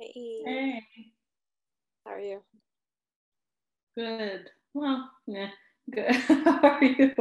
[0.00, 0.40] Hey.
[0.46, 0.82] Hey,
[2.06, 2.42] How are you?
[3.94, 4.48] good.
[4.72, 5.48] Well, yeah,
[5.90, 6.10] good.
[6.14, 7.12] How are you?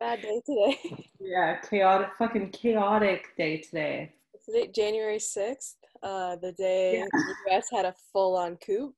[0.00, 0.78] Bad day today.
[1.20, 4.12] Yeah, chaotic, fucking chaotic day today.
[4.44, 7.04] today, January 6th, uh, the day Yeah.
[7.14, 8.92] the US had a full on coup.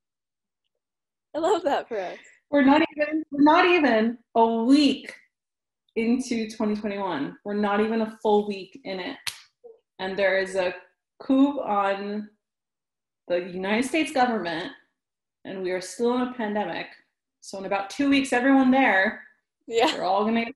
[1.36, 2.16] I love that for us.
[2.50, 5.12] We're not even, we're not even a week
[5.96, 7.36] into 2021.
[7.44, 9.18] We're not even a full week in it,
[9.98, 10.72] and there is a
[11.24, 12.28] coup on
[13.28, 14.70] the United States government,
[15.44, 16.86] and we are still in a pandemic.
[17.40, 19.22] So in about two weeks, everyone there,
[19.66, 20.46] Yeah, we're all gonna.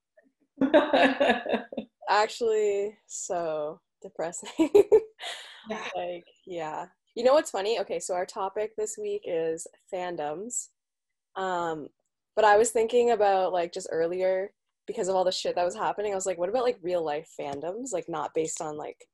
[2.09, 4.51] actually, so depressing.
[5.71, 5.85] yeah.
[5.95, 6.87] like, yeah.
[7.15, 7.81] You know what's funny?
[7.81, 10.69] Okay, so our topic this week is fandoms.
[11.37, 11.89] Um,
[12.37, 14.53] but I was thinking about like just earlier
[14.87, 16.13] because of all the shit that was happening.
[16.13, 19.09] I was like, what about like real life fandoms, like not based on like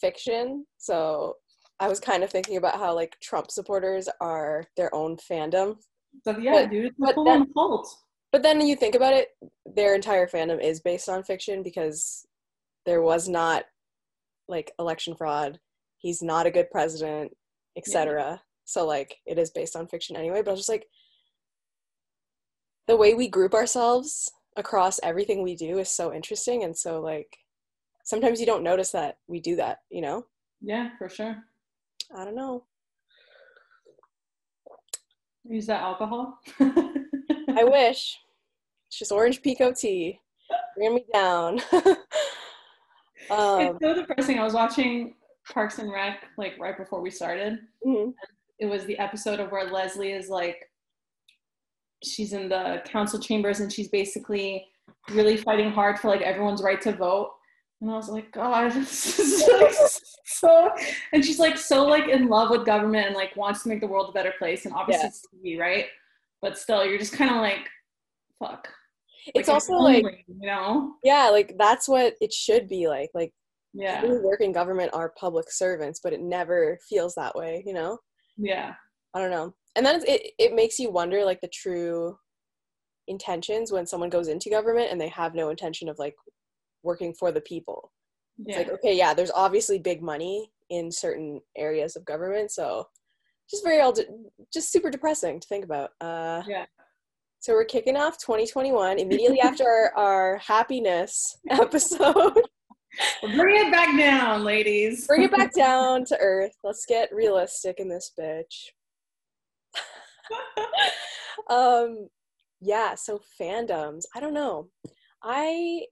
[0.00, 0.66] fiction?
[0.78, 1.36] So
[1.80, 5.76] I was kind of thinking about how like Trump supporters are their own fandom.
[6.24, 7.14] So yeah, But- dude, but
[7.54, 7.88] cult.
[8.30, 9.28] But then you think about it,
[9.66, 12.26] their entire fandom is based on fiction because
[12.86, 13.64] there was not
[14.48, 15.58] like election fraud.
[15.98, 17.32] He's not a good president,
[17.76, 18.40] etc.
[18.64, 20.40] So like it is based on fiction anyway.
[20.40, 20.86] But I was just like,
[22.88, 27.36] the way we group ourselves across everything we do is so interesting, and so like
[28.02, 29.80] sometimes you don't notice that we do that.
[29.90, 30.26] You know?
[30.60, 31.36] Yeah, for sure.
[32.16, 32.64] I don't know.
[35.44, 36.38] Use that alcohol.
[36.60, 38.18] I wish.
[38.88, 40.20] It's just orange pekoe tea,
[40.76, 41.60] bringing me down.
[43.30, 44.38] um, it's so depressing.
[44.38, 45.14] I was watching
[45.50, 47.58] Parks and Rec like right before we started.
[47.86, 48.12] mhm.
[48.58, 50.70] It was the episode of where Leslie is like,
[52.04, 54.66] she's in the council chambers and she's basically
[55.10, 57.32] really fighting hard for like everyone's right to vote.
[57.82, 59.74] And I was like, God, this is like
[60.24, 60.70] so.
[61.12, 63.88] And she's like so like in love with government and like wants to make the
[63.88, 64.64] world a better place.
[64.64, 65.10] And obviously
[65.44, 65.86] TV, right?
[66.40, 67.68] But still, you're just kind of like,
[68.38, 68.68] fuck.
[69.34, 73.08] It's Like, also like way, you know, yeah like that's what it should be like
[73.14, 73.32] like
[73.72, 77.62] yeah, people who work in government are public servants but it never feels that way
[77.64, 77.98] you know
[78.36, 78.74] yeah,
[79.14, 82.18] i don't know and then it, it makes you wonder like the true
[83.06, 86.16] intentions when someone goes into government and they have no intention of like
[86.82, 87.92] working for the people
[88.46, 92.84] it's like okay yeah there's obviously big money in certain areas of government so
[93.50, 93.94] just very all
[94.52, 96.64] just super depressing to think about uh Yeah.
[97.40, 102.40] so we're kicking off 2021 immediately after our, our happiness episode
[103.36, 105.06] Bring it back down, ladies.
[105.06, 106.52] bring it back down to earth.
[106.62, 108.68] Let's get realistic in this bitch.
[111.48, 112.08] um
[112.60, 114.02] yeah, so fandoms.
[114.14, 114.68] I don't know.
[115.22, 115.86] I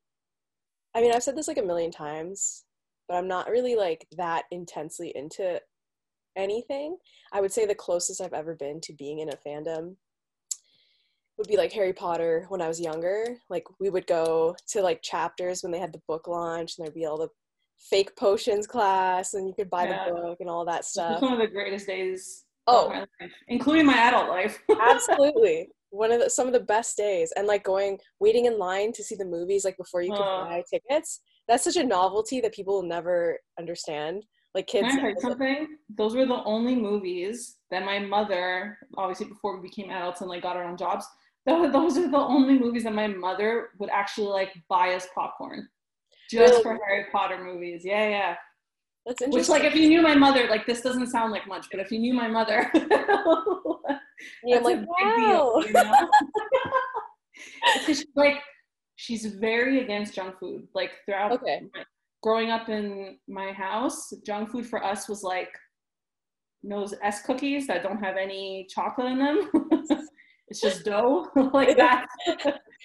[0.95, 2.65] I mean, I've said this like a million times,
[3.09, 5.61] but I'm not really like that intensely into
[6.37, 6.97] anything.
[7.33, 9.97] I would say the closest I've ever been to being in a fandom
[11.39, 13.25] would be like Harry Potter when I was younger.
[13.49, 16.95] Like we would go to like chapters when they had the book launch and there'd
[16.95, 17.28] be all the
[17.89, 20.05] fake potions class and you could buy Yeah.
[20.07, 21.22] the book and all that It's stuff.
[21.22, 24.62] one of the greatest days Oh, my life, including my adult life.
[24.81, 25.69] absolutely.
[25.91, 29.03] One of the some of the best days and like going waiting in line to
[29.05, 30.45] see the movies like before you could Oh.
[30.45, 31.21] buy tickets.
[31.49, 34.25] That's such a novelty that people will never understand.
[34.55, 35.77] Like kids I heard something?
[35.97, 40.43] Those were the only movies that my mother, obviously before we became adults and like
[40.43, 41.06] got our own jobs,
[41.47, 45.69] those are the only movies that my mother would actually like buy us popcorn.
[46.31, 46.62] Just Really?
[46.62, 47.83] for Harry Potter movies.
[47.84, 48.37] Yeah, yeah.
[49.07, 49.55] that's interesting.
[49.55, 51.91] Which like if you knew my mother, like this doesn't sound like much, but if
[51.91, 52.71] you knew my mother,
[54.45, 55.61] Yeah, I'm That's a like, big wow.
[55.63, 56.11] deal, you know?
[57.87, 58.37] She's like
[58.97, 60.69] she's very against junk food.
[60.75, 61.63] Like throughout Okay.
[61.75, 61.85] my-
[62.23, 65.49] growing up in my house, junk food for us was like
[66.63, 69.51] those S cookies that don't have any chocolate in them.
[70.49, 72.07] it's just dough like that.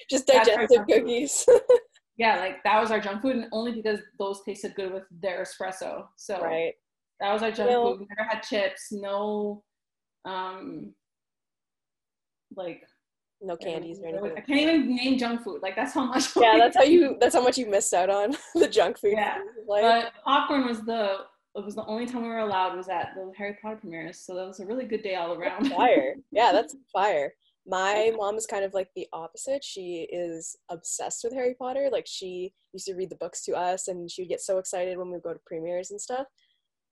[0.09, 1.45] Just digestive cookies.
[2.17, 5.43] Yeah, like that was our junk food, and only because those tasted good with their
[5.43, 6.05] espresso.
[6.15, 6.73] So right.
[7.19, 7.99] that was our junk food.
[7.99, 9.63] We never had chips, no,
[10.23, 10.93] um,
[12.55, 12.81] like
[13.41, 14.33] No candies or anything.
[14.37, 15.61] I can't even name junk food.
[15.61, 16.35] Like that's how much.
[16.35, 19.13] Yeah, that's how you that's how much you missed out on the junk food.
[19.13, 19.37] Yeah,
[19.67, 21.17] Like But popcorn was the
[21.55, 24.35] it was the only time we were allowed was at the Harry Potter premieres, so
[24.35, 25.69] that was a really good day all around.
[25.69, 26.15] fire.
[26.31, 27.33] Yeah, that's fire.
[27.65, 29.63] My mom is kind of like the opposite.
[29.63, 31.87] She is obsessed with Harry Potter.
[31.91, 34.97] Like she used to read the books to us and she would get so excited
[34.97, 36.27] when we would go to premieres and stuff.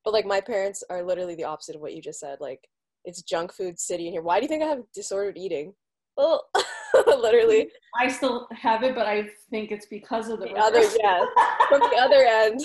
[0.03, 2.39] But like my parents are literally the opposite of what you just said.
[2.41, 2.61] Like
[3.05, 4.21] it's junk food city in here.
[4.21, 5.73] Why do you think I have disordered eating?
[6.15, 6.43] Well,
[7.07, 7.69] literally
[7.99, 11.25] I still have it, but I think it's because of the, the other yeah
[11.69, 12.59] from the other end.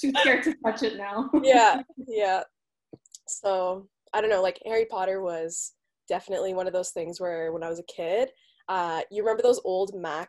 [0.00, 1.30] Too scared to touch it now.
[1.42, 2.42] yeah, yeah.
[3.26, 4.42] So I don't know.
[4.42, 5.72] Like Harry Potter was
[6.08, 8.28] definitely one of those things where when I was a kid,
[8.68, 10.28] uh, you remember those old Mac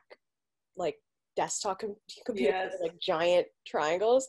[0.77, 0.95] like
[1.35, 1.95] desktop com-
[2.25, 2.73] computers, Yes.
[2.81, 4.27] like giant triangles.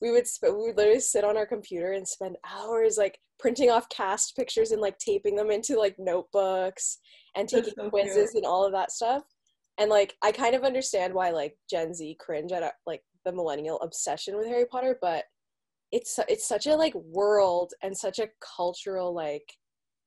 [0.00, 3.70] We would sp- we would literally sit on our computer and spend hours like printing
[3.70, 6.98] off cast pictures and like taping them into like notebooks
[7.36, 8.36] and taking so quizzes cute.
[8.36, 9.24] and all of that stuff.
[9.78, 13.32] And like I kind of understand why like Gen Z cringe at uh, like the
[13.32, 15.24] millennial obsession with Harry Potter, but
[15.90, 19.44] it's it's such a like world and such a cultural like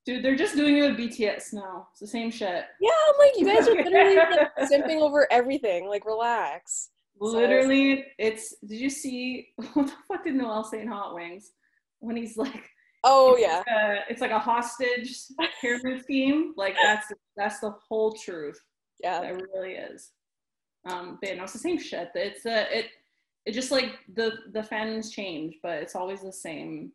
[0.06, 1.88] Dude, they're just doing it with BTS now.
[1.92, 2.64] It's the same shit.
[2.80, 6.90] yeah i'm like you guys are literally like, simping over everything like relax
[7.20, 8.56] Literally, it's.
[8.66, 11.52] Did you see what the fuck did Noel say in Hot Wings
[12.00, 12.70] when he's like,
[13.06, 15.16] oh it's yeah a- it's like a hostage
[15.62, 16.54] pyramid scheme.
[16.58, 17.08] Like that's
[17.38, 18.60] that's the whole truth.
[19.04, 20.12] yeah It really is.
[20.90, 22.10] Um, but it's the same shit.
[22.16, 22.88] It's uh, it
[23.46, 26.92] it just like the the fans change, but it's always the same.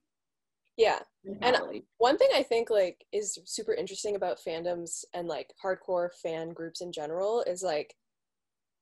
[0.77, 1.85] yeah mentality.
[1.99, 6.81] one thing i think like is super interesting about fandoms and like hardcore fan groups
[6.81, 7.95] in general is like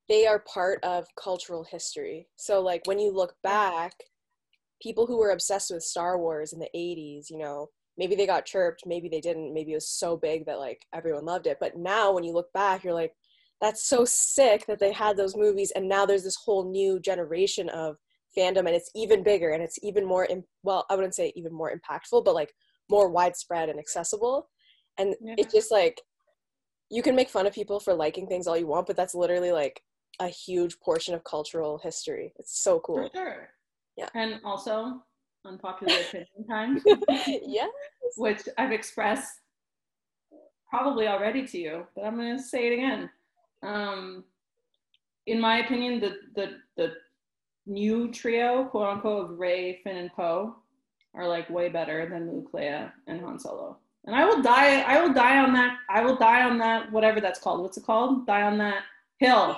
[0.08, 3.92] they are part of cultural history so like when you look back
[4.80, 8.46] people who were obsessed with star wars in the 80s you know maybe they got
[8.46, 11.76] chirped maybe they didn't maybe it was so big that like everyone loved it but
[11.76, 13.12] now when you look back you're like
[13.60, 17.69] that's so sick that they had those movies and now there's this whole new generation
[17.70, 17.96] of
[18.36, 21.52] fandom and it's even bigger and it's even more im- well i wouldn't say even
[21.52, 22.52] more impactful but like
[22.90, 24.48] more widespread and accessible
[24.98, 25.34] and Yeah.
[25.38, 26.00] it's just like
[26.90, 29.52] you can make fun of people for liking things all you want but that's literally
[29.52, 29.82] like
[30.20, 33.48] a huge portion of cultural history it's so For cool sure.
[33.98, 34.08] Yeah.
[34.14, 35.02] And also,
[35.44, 36.80] unpopular opinion time,
[37.44, 37.66] yeah
[38.16, 39.40] which I've expressed
[40.68, 43.10] probably already to you, but I'm gonna say it again.
[43.62, 44.24] Um,
[45.26, 46.94] in my opinion, the the the
[47.66, 50.56] new trio, quote unquote, of Rey, Finn, and Poe,
[51.14, 53.78] are like way better than Luke, Leia, and Han Solo.
[54.04, 54.80] And I will die.
[54.82, 55.78] I will die on that.
[55.90, 56.90] I will die on that.
[56.92, 57.60] Whatever that's called.
[57.60, 58.26] What's it called?
[58.26, 58.84] Die on that
[59.18, 59.56] hill.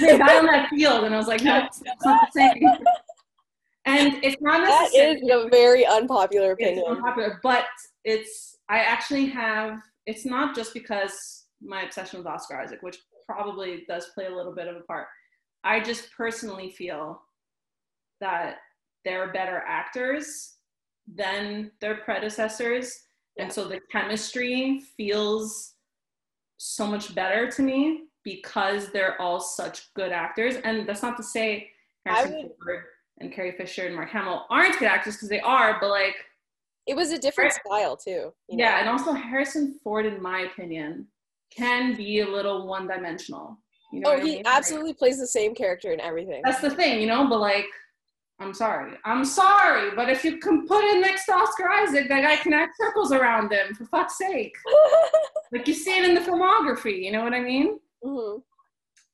[0.00, 1.04] They die on that field.
[1.04, 2.62] And I was like, no, it's not the same.
[3.84, 7.64] And it's not necessarily is a very unpopular opinion unpopular, but
[8.04, 13.84] it's I actually have it's not just because my obsession with Oscar Isaac, which probably
[13.88, 15.06] does play a little bit of a part.
[15.64, 17.20] I just personally feel
[18.20, 18.56] that
[19.04, 20.54] they're better actors
[21.12, 22.96] than their predecessors.
[23.36, 23.44] Yeah.
[23.44, 25.74] And so the chemistry feels
[26.58, 30.56] so much better to me because they're all such good actors.
[30.64, 31.70] And that's not to say
[32.06, 32.84] I Harrison would- Ford
[33.22, 36.16] and Carrie Fisher and Mark Hamill aren't good actors because they are, but like
[36.86, 38.64] it was a different style too you know?
[38.64, 41.06] yeah, and also Harrison Ford, in my opinion,
[41.56, 43.58] can be a little one dimensional.
[43.92, 44.42] You know oh what I he mean?
[44.44, 47.66] Like, absolutely plays the same character in everything that's the thing, you know, but like
[48.40, 48.94] I'm sorry.
[49.04, 52.52] I'm sorry, but if you can put in next to Oscar Isaac, that guy can
[52.52, 54.54] act circles around him, for fuck's sake.
[55.52, 57.78] Like you see it in the filmography, you know what I mean?
[58.02, 58.36] hmm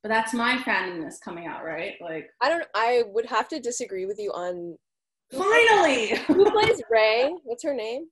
[0.01, 1.93] But that's my fandomness coming out, right?
[2.01, 2.63] Like, I don't.
[2.75, 4.77] I would have to disagree with you on
[5.31, 6.17] finally!
[6.27, 7.33] who plays Rey.
[7.43, 8.05] What's her name?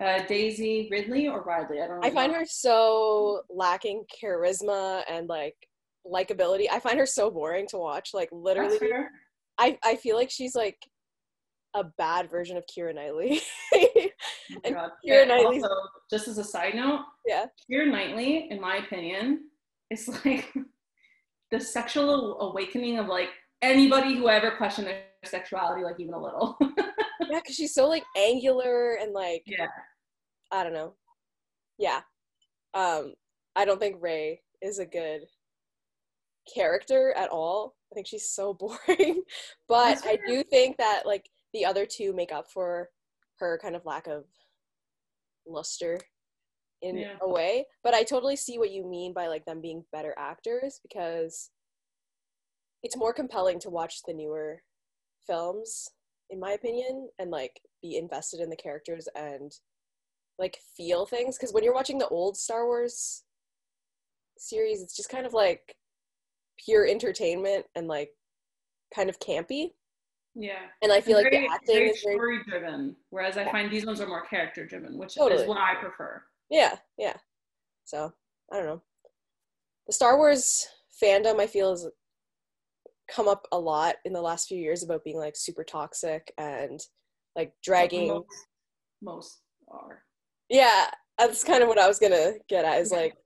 [0.00, 1.82] uh, Daisy Ridley or Ridley?
[1.82, 2.06] I don't know.
[2.06, 5.54] I find her so lacking charisma and like
[6.06, 6.66] likability.
[6.70, 8.10] I find her so boring to watch.
[8.14, 8.78] Like literally.
[9.58, 10.78] I I feel like she's like
[11.74, 13.40] a bad version of Keira Knightley.
[14.64, 14.90] And God.
[15.06, 15.68] Keira And also,
[16.10, 17.46] just as a side note, yeah.
[17.70, 19.44] Keira Knightley, in my opinion,
[19.90, 20.52] is like
[21.50, 23.30] the sexual awakening of like
[23.62, 26.58] anybody who ever questioned their sexuality, like even a little.
[27.28, 29.66] Yeah, because she's so like angular and like yeah.
[30.50, 30.94] I don't know.
[31.78, 32.00] Yeah.
[32.74, 33.14] Um,
[33.54, 35.20] I don't think Rey is a good
[36.52, 37.76] character at all.
[37.92, 38.54] I think she's so
[38.88, 39.22] boring.
[39.68, 42.88] but I do think that like the other two make up for
[43.38, 44.24] her kind of lack of
[45.46, 46.00] luster
[46.82, 47.16] in Yeah.
[47.20, 47.66] a way.
[47.82, 51.50] But I totally see what you mean by like them being better actors because
[52.82, 54.62] it's more compelling to watch the newer
[55.26, 55.90] films
[56.30, 59.52] in my opinion and like be invested in the characters and
[60.38, 63.24] like feel things because when you're watching the old Star Wars
[64.38, 65.74] series, it's just kind of like
[66.64, 68.10] pure entertainment and like
[68.94, 69.72] kind of campy.
[70.34, 70.60] Yeah.
[70.82, 73.70] And I feel like very, the acting very is very story driven, whereas I find
[73.70, 75.42] these ones are more character driven, which Totally.
[75.42, 76.22] is what I prefer.
[76.50, 77.16] Yeah, yeah.
[77.84, 78.12] So
[78.52, 78.82] I don't know.
[79.86, 80.66] The Star Wars
[81.02, 81.88] fandom I feel has
[83.10, 86.80] come up a lot in the last few years about being like super toxic and
[87.36, 88.08] like dragging.
[88.08, 88.26] Most,
[89.02, 89.38] most
[89.68, 90.02] are.
[90.48, 92.80] Yeah, that's kind of what I was gonna get at.
[92.80, 93.16] Is like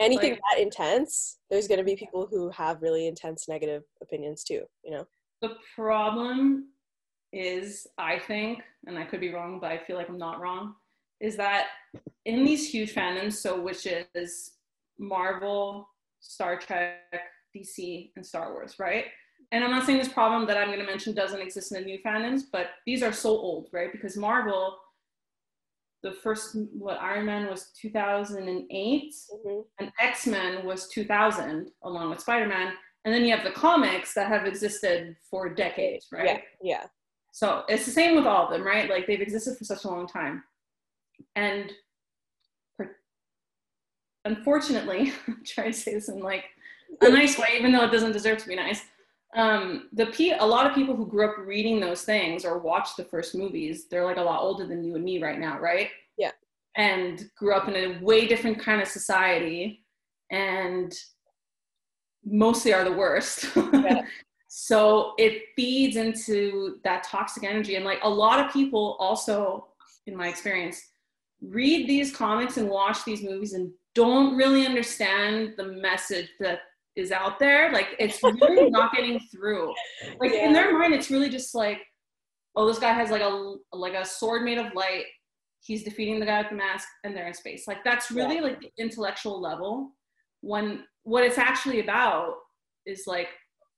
[0.00, 4.62] anything Like- that intense, there's gonna be people who have really intense negative opinions too.
[4.84, 5.06] You know.
[5.40, 6.68] The problem
[7.32, 10.76] is, I think, and I could be wrong, but I feel like I'm not wrong,
[11.22, 11.68] is that
[12.26, 14.52] in these huge fandoms, so which is
[14.98, 15.88] Marvel,
[16.20, 17.00] Star Trek,
[17.56, 19.06] DC, and Star Wars, right?
[19.52, 21.86] And I'm not saying this problem that I'm going to mention doesn't exist in the
[21.86, 23.92] new fandoms, but these are so old, right?
[23.92, 24.76] Because Marvel,
[26.02, 29.60] the first what Iron Man was 2008, mm-hmm.
[29.78, 32.72] and X Men was 2000, along with Spider Man,
[33.04, 36.24] and then you have the comics that have existed for decades, right?
[36.24, 36.86] Yeah, yeah.
[37.32, 38.88] So it's the same with all of them, right?
[38.88, 40.42] Like they've existed for such a long time.
[41.36, 41.72] And
[44.24, 46.44] unfortunately, I'm trying to say this in like
[47.00, 48.82] a nice way, even though it doesn't deserve to be nice.
[49.34, 52.98] Um, the P, a lot of people who grew up reading those things or watched
[52.98, 55.88] the first movies, they're like a lot older than you and me right now, right?
[56.18, 56.32] Yeah.
[56.76, 59.84] And grew up in a way different kind of society
[60.30, 60.94] and
[62.24, 63.46] mostly are the worst.
[63.72, 64.02] Yeah.
[64.48, 67.76] so it feeds into that toxic energy.
[67.76, 69.68] And like a lot of people also,
[70.06, 70.91] in my experience,
[71.42, 76.60] read these comics and watch these movies and don't really understand the message that
[76.96, 77.72] is out there.
[77.72, 79.72] Like it's really not getting through.
[80.20, 80.46] Like yeah.
[80.46, 81.78] in their mind, it's really just like,
[82.56, 85.04] oh, this guy has like a like a sword made of light.
[85.60, 87.66] He's defeating the guy with the mask, and they're in space.
[87.66, 88.42] Like that's really yeah.
[88.42, 89.90] like the intellectual level.
[90.40, 92.34] When what it's actually about
[92.86, 93.28] is like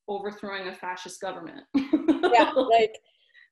[0.09, 1.62] overthrowing a fascist government.
[1.75, 2.94] yeah, like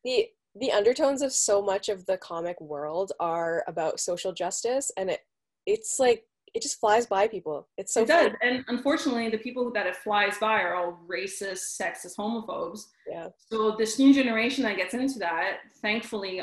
[0.05, 0.27] the
[0.59, 5.21] the undertones of so much of the comic world are about social justice and it
[5.67, 7.69] it's like it just flies by people.
[7.79, 11.81] It's so it does, and unfortunately, the people that it flies by are all racist,
[11.81, 12.81] sexist, homophobes.
[13.09, 13.29] Yeah.
[13.51, 16.43] So this new generation that gets into that, thankfully,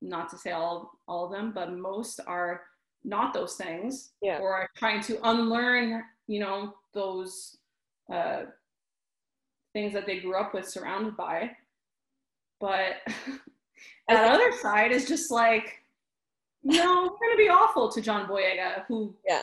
[0.00, 2.62] not to say all all of them, but most are
[3.04, 4.10] not those things.
[4.22, 4.38] Yeah.
[4.38, 7.56] Or are trying to unlearn, you know, those
[8.12, 8.44] uh,
[9.72, 11.50] things that they grew up with, surrounded by.
[12.62, 12.94] But
[14.08, 15.80] that other side is just like,
[16.62, 19.42] no, we're gonna be awful to John Boyega, who yeah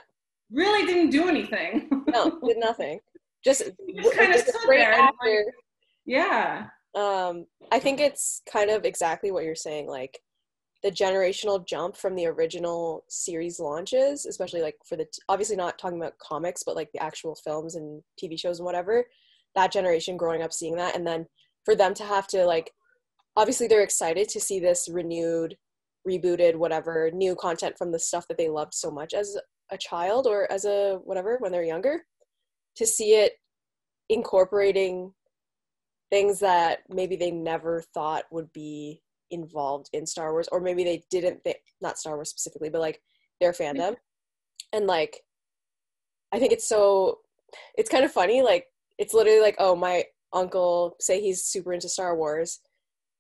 [0.52, 1.90] really didn't do anything.
[2.08, 3.00] no, did nothing.
[3.44, 3.64] Just,
[3.96, 4.98] just kind of stood there.
[4.98, 5.46] Like,
[6.06, 6.68] yeah.
[6.96, 9.88] Um, I think it's kind of exactly what you're saying.
[9.88, 10.20] Like
[10.82, 15.78] the generational jump from the original series launches, especially like for the t- obviously not
[15.78, 19.06] talking about comics, but like the actual films and TV shows and whatever.
[19.56, 21.28] That generation growing up seeing that, and then
[21.66, 22.72] for them to have to like
[23.39, 25.55] obviously they're excited to see this renewed
[26.05, 29.38] rebooted whatever new content from the stuff that they loved so much as
[29.72, 32.03] a child or as a whatever when they're younger
[32.75, 33.34] to see it
[34.10, 35.13] incorporating
[36.10, 41.01] things that maybe they never thought would be involved in Star Wars or maybe they
[41.10, 43.00] didn't think not Star Wars specifically but like
[43.39, 43.96] their fandom.
[44.74, 45.22] And like
[46.34, 47.19] I think it's so
[47.77, 48.65] it's kind of funny like
[48.98, 50.03] it's literally like oh my
[50.34, 52.60] uncle say he's super into Star Wars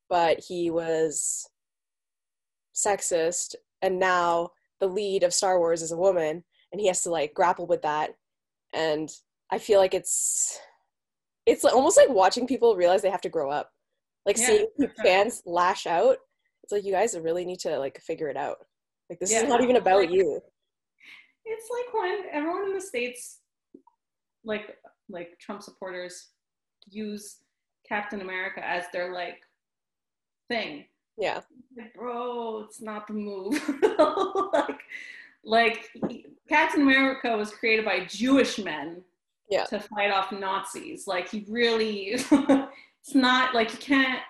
[0.09, 1.47] but he was
[2.75, 4.49] sexist and now
[4.79, 7.81] the lead of Star Wars is a woman and he has to like grapple with
[7.81, 8.11] that.
[8.73, 9.09] And
[9.51, 10.59] I feel like it's
[11.45, 13.71] it's almost like watching people realize they have to grow up.
[14.25, 14.67] Like yeah, seeing
[15.03, 16.17] fans lash out
[16.69, 18.57] it's like you guys really need to like figure it out.
[19.09, 20.39] Like this yeah, is not even about like, you.
[21.45, 23.39] It's like when everyone in the states
[24.43, 24.77] like
[25.09, 26.27] like Trump supporters
[26.87, 27.37] use
[27.87, 29.37] Captain America as their like
[30.49, 30.85] thing.
[31.17, 31.41] Yeah.
[31.77, 33.61] Like, bro, it's not the move.
[35.43, 39.03] like, like Captain America was created by Jewish men
[39.49, 39.63] yeah.
[39.65, 41.07] to fight off Nazis.
[41.07, 44.21] Like he really, it's not like you can't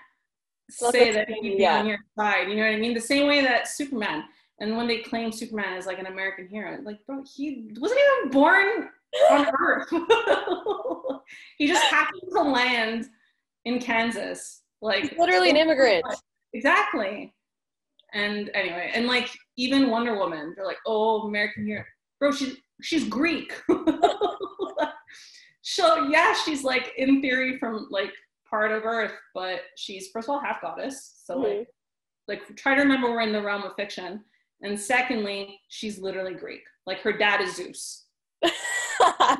[0.70, 1.80] say that he'd be yeah.
[1.80, 2.50] on your side.
[2.50, 2.94] You know what I mean?
[2.94, 4.26] The same way that Superman.
[4.60, 8.32] And when they claim Superman as like an American hero, like bro, he wasn't even
[8.32, 8.90] born
[9.32, 9.90] on Earth.
[11.58, 13.08] he just happened to land
[13.66, 16.06] in Kansas like He's literally an immigrant.
[16.54, 17.34] Exactly.
[18.14, 21.84] And anyway, and like even Wonder Woman, they're like, oh, American hero.
[22.20, 23.54] Bro, she's she's Greek.
[25.62, 28.12] so yeah, she's like in theory from like
[28.50, 31.22] part of Earth, but she's first of all half goddess.
[31.24, 31.60] So mm-hmm.
[31.60, 31.68] like
[32.28, 34.24] like try to remember we're in the realm of fiction.
[34.62, 36.62] And secondly, she's literally Greek.
[36.86, 38.06] Like her dad is Zeus.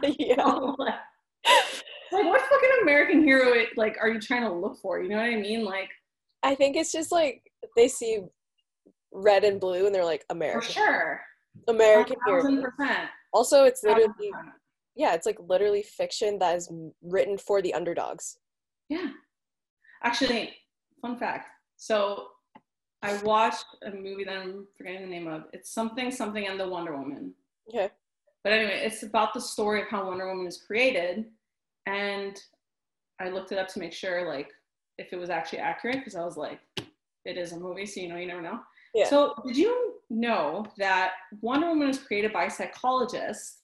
[0.04, 0.44] yeah.
[0.78, 0.94] like
[2.12, 5.02] what fucking American hero it, like are you trying to look for?
[5.02, 5.64] You know what I mean?
[5.64, 5.90] Like
[6.44, 7.44] I think it's just like
[7.76, 8.22] they see
[9.12, 10.62] red and blue and they're like American.
[10.62, 11.22] For sure.
[11.68, 13.08] American hero.
[13.34, 14.32] Also it's literally
[14.96, 16.70] yeah, it's like literally fiction that is
[17.02, 18.38] written for the underdogs.
[18.90, 19.12] Yeah.
[20.04, 20.54] Actually,
[21.02, 21.50] fun fact.
[21.78, 22.28] So
[23.02, 25.44] I watched a movie that I'm forgetting the name of.
[25.54, 27.34] It's something something and the Wonder Woman.
[27.70, 27.90] Okay.
[28.44, 31.26] But anyway, it's about the story of how Wonder Woman is created
[31.90, 32.40] and
[33.20, 34.50] I looked it up to make sure like
[34.98, 36.60] if it was actually accurate because I was like,
[37.26, 38.60] it is a movie, so you know, you never know.
[38.94, 39.08] Yeah.
[39.08, 43.62] So, did you know that Wonder Woman was created by a psychologist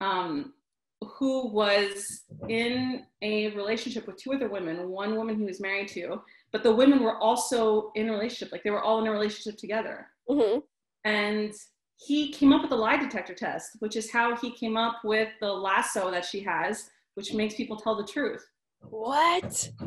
[0.00, 0.54] um,
[1.02, 6.22] who was in a relationship with two other women, one woman he was married to,
[6.50, 9.58] but the women were also in a relationship, like they were all in a relationship
[9.58, 10.06] together.
[10.30, 10.60] Mm-hmm.
[11.04, 11.52] And
[11.96, 15.28] he came up with the lie detector test, which is how he came up with
[15.40, 18.44] the lasso that she has, which makes people tell the truth.
[18.90, 19.44] What?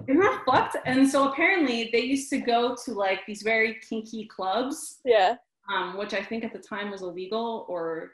[0.07, 0.77] Isn't that fucked?
[0.85, 5.35] And so apparently they used to go to like these very kinky clubs, Yeah.
[5.73, 8.11] um, which I think at the time was illegal or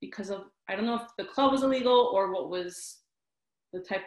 [0.00, 2.98] because of, I don't know if the club was illegal or what was
[3.72, 4.02] the type,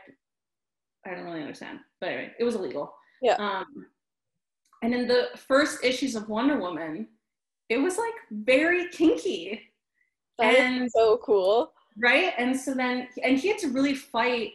[1.05, 1.79] I don't really understand.
[1.99, 2.93] But anyway, it was illegal.
[3.21, 3.35] Yeah.
[3.35, 3.65] Um,
[4.83, 7.07] and in the first issues of Wonder Woman,
[7.69, 9.61] it was like very kinky.
[10.39, 11.72] That is And- so cool.
[11.97, 12.33] Right?
[12.37, 14.53] And so then and he had to really fight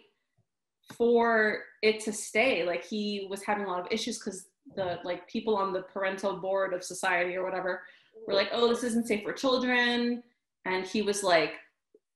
[0.94, 2.64] for it to stay.
[2.64, 6.36] Like he was having a lot of issues because the like people on the parental
[6.36, 7.82] board of society or whatever
[8.26, 10.22] were like oh this isn't safe for children.
[10.64, 11.52] And he was like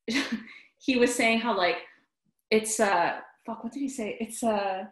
[0.78, 1.78] he was saying how like
[2.50, 4.16] it's uh fuck what did he say?
[4.20, 4.84] It's uh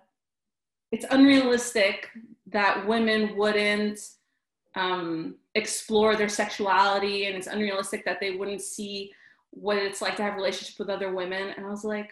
[0.92, 2.08] it's unrealistic
[2.46, 3.98] that women wouldn't
[4.76, 9.10] um explore their sexuality and it's unrealistic that they wouldn't see
[9.50, 12.10] what it's like to have relationships with other women and i was like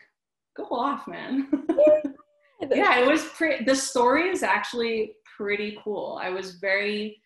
[0.57, 1.49] go off man
[2.73, 7.21] yeah it was pretty the story is actually pretty cool i was very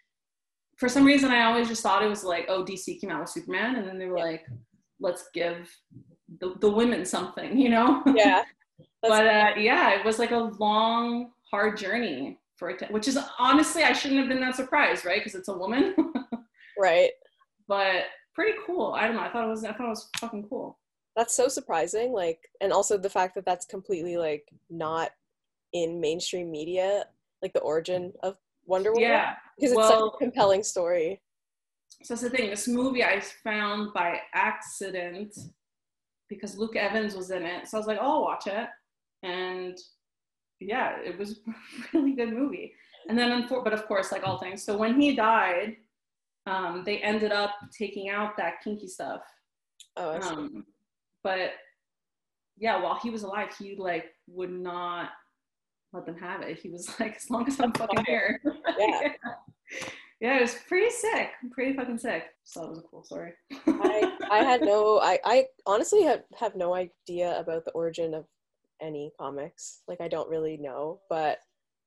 [0.77, 3.31] for some reason i always just thought it was like oh dc came out with
[3.31, 4.25] superman and then they were Yeah.
[4.25, 4.47] like
[5.01, 5.71] let's give
[6.41, 8.43] the, the women something you know Yeah.
[9.01, 13.19] but uh, yeah it was like a long hard journey for it to, which is
[13.39, 15.95] honestly i shouldn't have been that surprised right because it's a woman
[16.79, 17.11] Right.
[17.69, 20.47] but pretty cool i don't know i thought it was i thought it was fucking
[20.49, 20.79] cool
[21.17, 22.13] That's so surprising.
[22.13, 25.11] Like, and also the fact that that's completely like not
[25.73, 27.05] in mainstream media,
[27.43, 29.11] like the origin of Wonder Woman.
[29.11, 31.21] yeah Because it's such a compelling story.
[32.03, 32.49] So that's the thing.
[32.51, 35.37] This movie I found by accident
[36.29, 37.69] because Luke Evans was in it.
[37.69, 38.69] So I was like, oh, I'll watch it.
[39.23, 39.77] And
[40.61, 41.53] yeah, it was a
[41.93, 42.73] really good movie.
[43.09, 44.65] And then, but of course, like all things.
[44.65, 45.77] So when he died,
[46.47, 49.23] um, they ended up taking out that kinky stuff.
[49.97, 50.29] Oh, I see.
[50.29, 50.67] Um,
[51.23, 51.53] but
[52.59, 55.11] yeah, while he was alive, he like would not
[55.93, 56.59] let them have it.
[56.59, 58.41] He was like, as long as I'm fucking here.
[58.79, 59.13] Yeah.
[60.21, 61.31] yeah, it was pretty sick.
[61.53, 62.25] Pretty fucking sick.
[62.45, 63.33] So that was a cool story.
[63.67, 68.27] I, I had no I, I honestly have, have no idea about the origin of
[68.81, 69.83] any comics.
[69.89, 71.39] Like I don't really know, but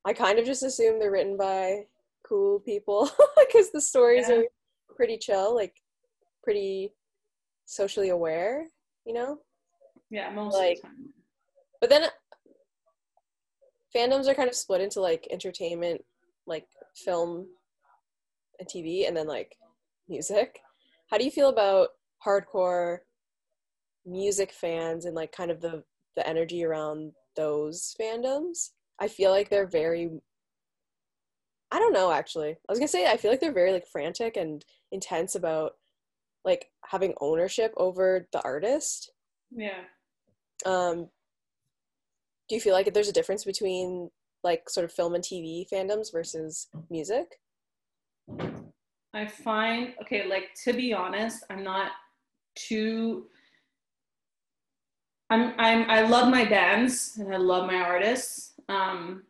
[0.05, 1.85] I kind of just assume they're written by
[2.27, 3.09] cool people
[3.47, 4.37] because the stories Yeah.
[4.37, 4.43] are
[4.95, 5.75] pretty chill, like
[6.43, 6.93] pretty
[7.65, 8.67] socially aware,
[9.05, 9.39] you know?
[10.09, 11.13] yeah, most Like- of the time.
[11.81, 12.09] But then
[13.95, 16.03] fandoms are kind of split into like entertainment,
[16.47, 17.47] like film
[18.59, 19.55] and TV, and then like
[20.07, 20.59] music.
[21.09, 21.89] How do you feel about
[22.25, 22.99] hardcore
[24.05, 25.83] music fans and like kind of the
[26.15, 28.71] the energy around those fandoms?
[28.99, 30.09] I feel like they're very
[31.71, 32.51] I don't know actually.
[32.51, 35.73] I was to say I feel like they're very like frantic and intense about
[36.45, 39.11] like having ownership over the artist
[39.51, 39.81] Yeah.
[40.65, 41.09] um
[42.47, 44.11] do you feel like there's a difference between
[44.43, 47.39] like sort of film and tv fandoms versus music
[49.13, 51.91] I find okay, like to be honest, I'm not
[52.55, 53.27] too
[55.29, 58.53] I'm I'm I love my bands and I love my artists.
[58.67, 59.23] Um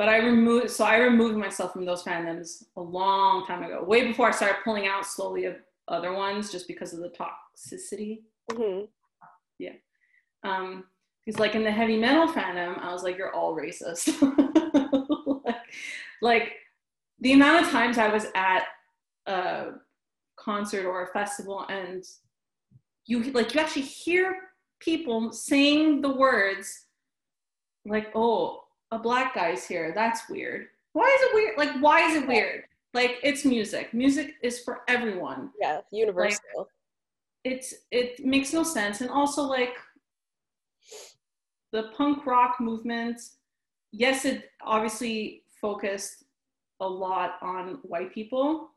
[0.00, 4.06] but I removed so I removed myself from those fandoms a long time ago, way
[4.06, 5.56] before I started pulling out slowly of
[5.88, 8.20] other ones just because of the toxicity.
[8.50, 8.84] hmm
[10.42, 10.84] Um
[11.22, 14.08] because like in the heavy metal fandom, I was like, you're all racist.
[15.44, 15.56] like,
[16.22, 16.52] like
[17.20, 18.62] the amount of times I was at
[19.26, 19.72] a
[20.36, 22.02] concert or a festival and
[23.04, 24.34] you like you actually hear
[24.78, 26.86] people saying the words
[27.84, 29.92] like, oh, a black guy's here.
[29.94, 30.66] That's weird.
[30.92, 31.58] Why is it weird?
[31.58, 32.64] Like, why is it weird?
[32.92, 33.94] Like, it's music.
[33.94, 36.68] Music is for everyone yeah universal
[37.44, 39.74] it's it makes no sense and also like
[41.72, 43.20] the punk rock movement
[43.92, 46.24] yes it obviously focused
[46.80, 48.70] a lot on white people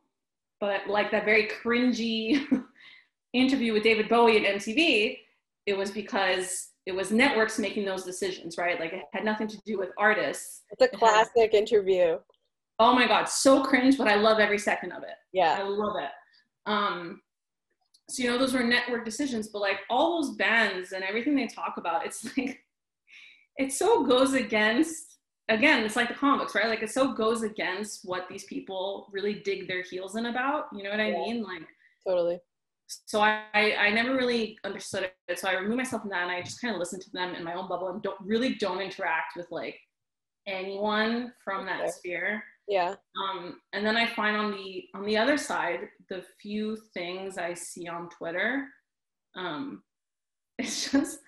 [0.60, 2.46] but like that very cringy
[3.34, 5.18] interview with david bowie at mtv
[5.66, 9.58] it was because it was networks making those decisions right like it had nothing to
[9.66, 12.18] do with artists it's a classic interview
[12.80, 15.58] oh my god so cringe but i love every second of it Yeah.
[15.60, 16.12] I love it.
[16.66, 17.22] Um,
[18.10, 21.48] so you know, those were network decisions, but like all those bands and everything they
[21.48, 22.60] talk about, it's like
[23.58, 25.18] it so goes against
[25.50, 26.68] again, it's like the comics, right?
[26.68, 30.66] Like it so goes against what these people really dig their heels in about.
[30.74, 31.18] You know what I Yeah.
[31.20, 31.44] mean?
[31.44, 31.66] Like
[32.08, 32.40] Totally.
[33.06, 35.40] So I, I never really understood it.
[35.40, 37.44] So I removed myself from that and I just kind of listened to them in
[37.44, 39.80] my own bubble and don't really don't interact with like
[40.48, 41.92] anyone from that Okay.
[41.92, 42.44] sphere.
[42.68, 42.96] Yeah.
[43.22, 47.54] Um, and then I find on the on the other side, the few things I
[47.54, 48.68] see on Twitter,
[49.36, 49.84] um,
[50.60, 51.20] it's just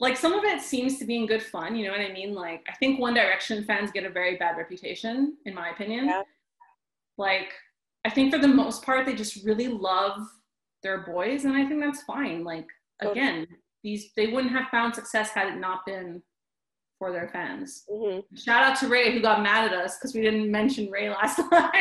[0.00, 1.76] like some of it seems to be in good fun.
[1.76, 2.34] You know what I mean?
[2.34, 6.06] Like I think One Direction fans get a very bad reputation, in my opinion.
[6.06, 6.22] Yeah.
[7.16, 7.52] Like
[8.04, 10.20] I think for the most part, they just really love
[10.82, 12.44] their boys, and I think that's fine.
[12.44, 12.66] Like
[13.00, 13.46] again,
[13.82, 16.22] these they wouldn't have found success had it not been
[16.98, 17.84] for their fans.
[17.90, 21.08] hmm Shout out to Ray who got mad at us because we didn't mention Ray
[21.10, 21.72] last time.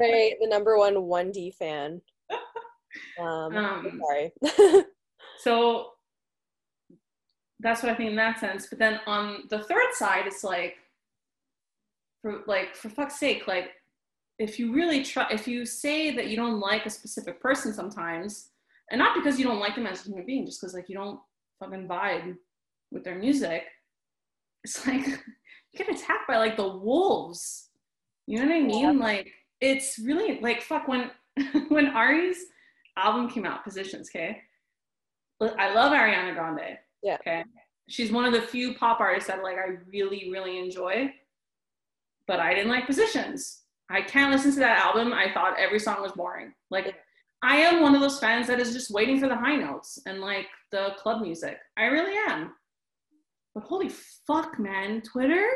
[0.00, 2.00] Ray, the number one 1D fan.
[3.18, 4.32] Um, Um, sorry.
[5.38, 5.92] so
[7.60, 8.66] that's what I think in that sense.
[8.68, 10.76] But then on the third side, it's like,
[12.20, 13.70] for like for fuck's sake, like
[14.42, 18.50] if you really try, if you say that you don't like a specific person sometimes,
[18.90, 20.96] and not because you don't like them as a human being, just because like you
[20.96, 21.20] don't
[21.60, 22.36] fucking vibe
[22.90, 23.64] with their music,
[24.64, 25.16] it's like you
[25.76, 27.68] get attacked by like the wolves.
[28.26, 28.98] You know what I mean?
[28.98, 31.10] Like it's really like fuck when
[31.68, 32.38] when Ari's
[32.96, 34.42] album came out, Positions, okay?
[35.40, 36.78] I love Ariana Grande.
[37.02, 37.14] Yeah.
[37.14, 37.44] Okay.
[37.88, 41.12] She's one of the few pop artists that like I really, really enjoy.
[42.28, 43.61] But I didn't like Positions.
[43.92, 45.12] I can't listen to that album.
[45.12, 46.52] I thought every song was boring.
[46.70, 46.96] Like
[47.42, 50.20] I am one of those fans that is just waiting for the high notes and
[50.20, 51.58] like the club music.
[51.76, 52.54] I really am.
[53.54, 53.90] But holy
[54.26, 55.46] fuck, man, Twitter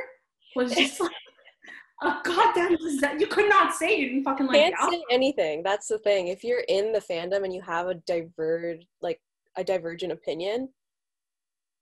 [0.55, 1.13] was just like
[2.03, 3.17] a goddamn disaster.
[3.19, 5.63] You could not say you didn't fucking like Can't say anything.
[5.63, 6.29] That's the thing.
[6.29, 9.19] If you're in the fandom and you have a diverge, like
[9.57, 10.69] a divergent opinion,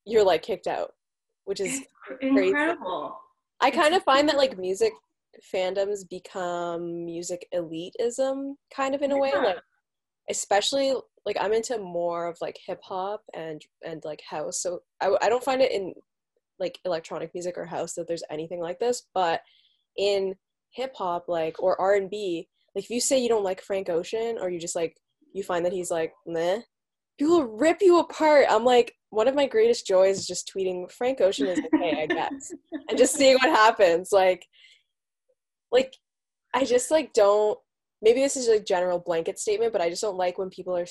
[0.04, 0.92] you're like kicked out,
[1.46, 1.82] which is
[2.20, 3.18] Incredible.
[3.60, 4.92] I kind of find that like music
[5.52, 9.40] fandoms become music elitism kind of in a way Yeah.
[9.42, 9.56] like
[10.30, 10.94] especially
[11.26, 15.28] like I'm into more of like hip hop and and like house so I, I
[15.28, 15.94] don't find it in
[16.58, 19.40] like electronic music or house that there's anything like this but
[19.96, 20.34] in
[20.70, 24.50] hip hop like or R&B like if you say you don't like Frank Ocean or
[24.50, 24.96] you just like
[25.32, 26.60] you find that he's like meh
[27.18, 31.20] people rip you apart I'm like one of my greatest joys is just tweeting Frank
[31.20, 32.52] Ocean is okay I guess
[32.88, 34.44] and just seeing what happens like
[35.74, 35.96] like
[36.54, 37.58] i just like don't
[38.00, 40.86] maybe this is a general blanket statement but i just don't like when people are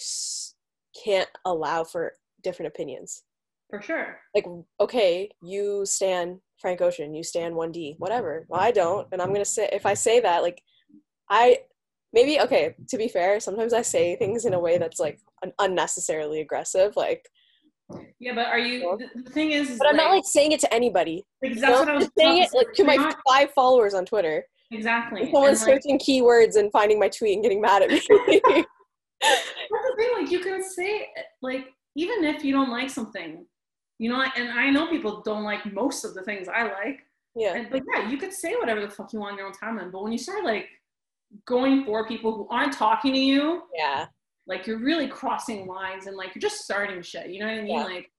[1.04, 3.24] can't allow for different opinions
[3.72, 4.20] For sure.
[4.36, 4.46] like
[4.80, 9.46] okay you stand frank ocean you stand 1d whatever well i don't and i'm gonna
[9.46, 10.62] say if i say that like
[11.30, 11.58] i
[12.12, 15.54] maybe okay to be fair sometimes i say things in a way that's like un-
[15.60, 17.26] unnecessarily aggressive like
[18.20, 18.98] Yeah, but are you?
[19.26, 21.72] The, thing is, but i'm not like, like saying it to anybody like, you that's
[21.74, 21.80] know?
[21.80, 25.26] what I was saying it like to my five followers on twitter exactly.
[25.32, 28.02] Someone's like, searching keywords and finding my tweet and getting mad at me.
[28.10, 28.68] that's
[29.22, 30.10] the thing.
[30.22, 31.08] Like you can say
[31.42, 33.46] like even if you don't like something,
[34.00, 37.00] you know, and I know people don't like most of the things I like.
[37.36, 37.54] yeah.
[37.56, 39.92] And, but yeah, you could say whatever the fuck you want in your own timeline.
[39.92, 40.68] But when you start like
[41.46, 44.08] going for people who aren't talking to you, Yeah.
[44.48, 47.30] like you're really crossing lines and like you're just starting shit.
[47.30, 47.68] You know what I mean?
[47.78, 47.84] Yeah.
[47.86, 48.10] Like,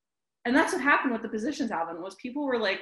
[0.44, 2.80] and that's what happened with the positions album was people were like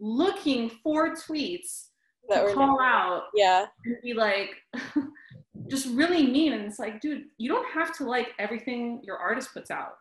[0.00, 1.86] looking for tweets
[2.28, 3.66] That call out yeah.
[3.84, 4.50] and be like
[5.68, 9.52] just really mean and it's like dude you don't have to like everything your artist
[9.52, 9.94] puts out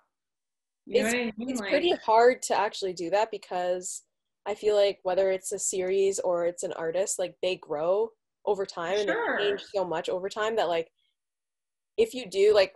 [0.90, 1.50] you know what I mean?
[1.50, 4.04] It's like, pretty hard to actually do that because
[4.48, 8.10] I feel like whether it's a series or it's an artist, like they grow
[8.46, 9.38] over time and Sure.
[9.38, 10.90] they change so much over time that like
[11.98, 12.74] if you do like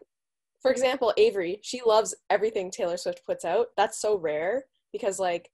[0.61, 3.67] for example, Avery, she loves everything Taylor Swift puts out.
[3.75, 5.49] That's so rare because like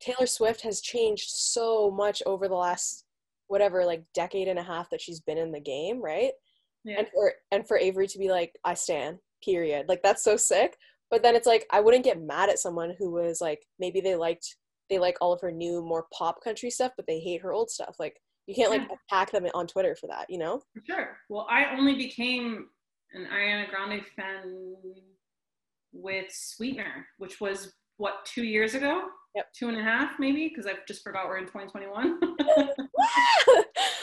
[0.00, 3.04] Taylor Swift has changed so much over the last
[3.48, 6.32] whatever like decade and a half that she's been in the game, right?
[6.84, 6.98] yeah.
[6.98, 9.86] and for and for Avery to be like, I stand, period.
[9.88, 10.76] Like that's so sick.
[11.10, 14.16] But then it's like I wouldn't get mad at someone who was like maybe they
[14.16, 14.56] liked
[14.90, 17.70] they like all of her new more pop country stuff, but they hate her old
[17.70, 17.96] stuff.
[17.98, 18.96] Like you can't like Yeah.
[19.10, 20.62] attack them on Twitter for that, you know?
[20.74, 21.16] For sure.
[21.28, 22.66] Well, I only became
[23.12, 24.74] an Ariana Grande fan
[25.92, 29.04] with Sweetener, which was what two years ago?
[29.34, 29.46] Yep.
[29.58, 32.18] Two and a half, maybe, because I just forgot we're in 2021.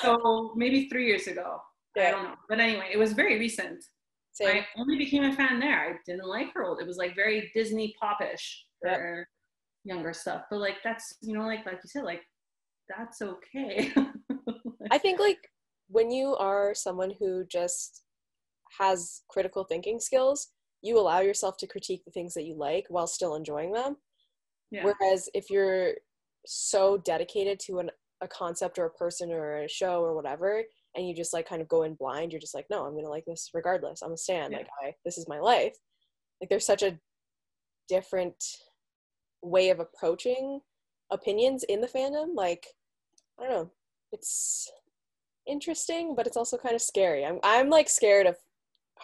[0.02, 1.58] so maybe three years ago.
[1.98, 2.36] I don't know.
[2.50, 3.84] But anyway, it was very recent.
[4.34, 4.48] Same.
[4.58, 5.80] I only became a fan there.
[5.80, 6.80] I didn't like her old.
[6.82, 8.96] It was like very Disney popish Yep.
[8.96, 9.28] for
[9.84, 10.44] younger stuff.
[10.50, 12.22] But like that's you know like like you said like
[12.90, 13.92] that's okay.
[14.92, 15.38] I think like
[15.88, 18.04] when you are someone who just
[18.80, 20.50] has critical thinking skills,
[20.84, 23.96] you allow yourself to critique the things that you like while still enjoying them.
[24.70, 24.84] yeah.
[24.86, 25.94] Whereas if you're
[26.46, 27.90] so dedicated to an,
[28.22, 30.62] a concept or a person or a show or whatever
[30.96, 33.10] and you just like kind of go in blind you're just like no i'm gonna
[33.10, 34.58] like this regardless i'm a stan Yeah.
[34.60, 35.76] like i this is my life
[36.40, 37.00] like there's such a
[37.90, 38.36] different
[39.42, 40.60] way of approaching
[41.12, 42.66] opinions in the fandom like
[43.40, 43.72] i don't know
[44.12, 44.70] it's
[45.48, 48.36] interesting but it's also kind of scary i'm i'm like scared of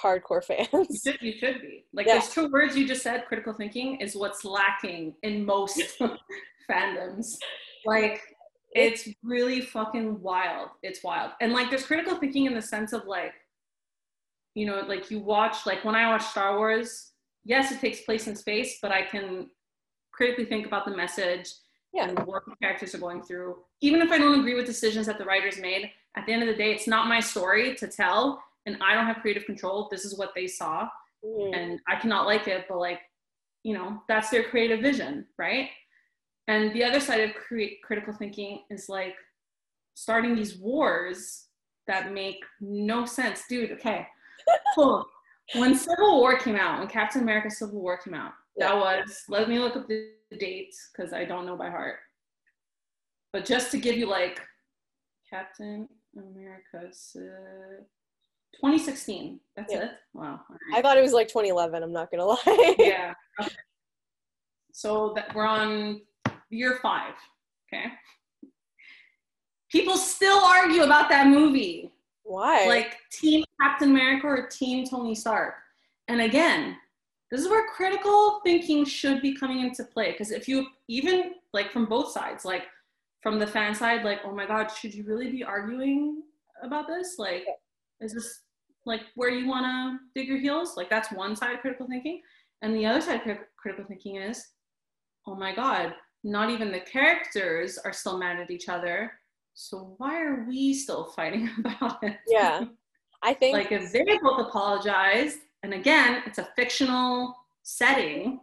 [0.01, 1.85] hardcore You fans should, you should be.
[1.93, 2.15] Like Yeah.
[2.19, 5.81] those two words you just said, critical thinking, is what's lacking in most
[6.69, 7.35] fandoms.
[7.85, 8.21] Like
[8.71, 10.69] it's really fucking wild.
[10.83, 11.31] It's wild.
[11.41, 13.33] And like there's critical thinking in the sense of like,
[14.55, 17.11] you know, like you watch, like when I watch Star Wars,
[17.43, 19.49] yes, it takes place in space, but I can
[20.11, 21.49] critically think about the message
[21.93, 23.55] yeah and what the characters are going through.
[23.81, 26.47] Even if I don't agree with decisions that the writers made, at the end of
[26.47, 29.87] the day, it's not my story to tell, and I don't have creative control.
[29.91, 30.87] This is what they saw,
[31.25, 31.55] Mhm.
[31.55, 33.01] and I cannot like it, but like,
[33.63, 35.69] you know, that's their creative vision, right?
[36.47, 39.15] And the other side of cre- critical thinking is like
[39.95, 41.47] starting these wars
[41.87, 43.71] that make no sense, dude.
[43.71, 44.07] Okay,
[44.75, 45.05] cool.
[45.55, 49.23] When Civil War came out, when Captain America: Civil War came out, that was.
[49.27, 51.99] Let me look up the dates because I don't know by heart.
[53.33, 54.39] But just to give you like
[55.29, 57.83] Captain America's uh,
[58.55, 59.39] 2016.
[59.55, 59.83] That's Yeah.
[59.85, 59.91] it.
[60.13, 60.41] Wow.
[60.49, 63.13] All i thought it was like 2011 i'm not gonna lie yeah.
[63.41, 63.55] Okay.
[64.71, 66.01] So that we're on
[66.49, 67.13] year five.
[67.73, 67.85] Okay.
[69.71, 71.91] People still argue about that movie
[72.29, 75.55] why like team captain america or team tony stark
[76.09, 76.77] and again
[77.31, 81.71] this is where critical thinking should be coming into play because if you even like
[81.71, 82.63] from both sides like
[83.23, 86.21] from the fan side like oh my god should you really be arguing
[86.61, 87.45] about this like
[88.01, 88.41] is this
[88.85, 92.21] like where you want to dig your heels like that's one side of critical thinking
[92.61, 94.43] and the other side of crit- critical thinking is
[95.27, 99.11] oh my god not even the characters are still mad at each other
[99.53, 102.65] so why are we still fighting about it Yeah.
[103.21, 108.39] i think like if they both apologized and again it's a fictional setting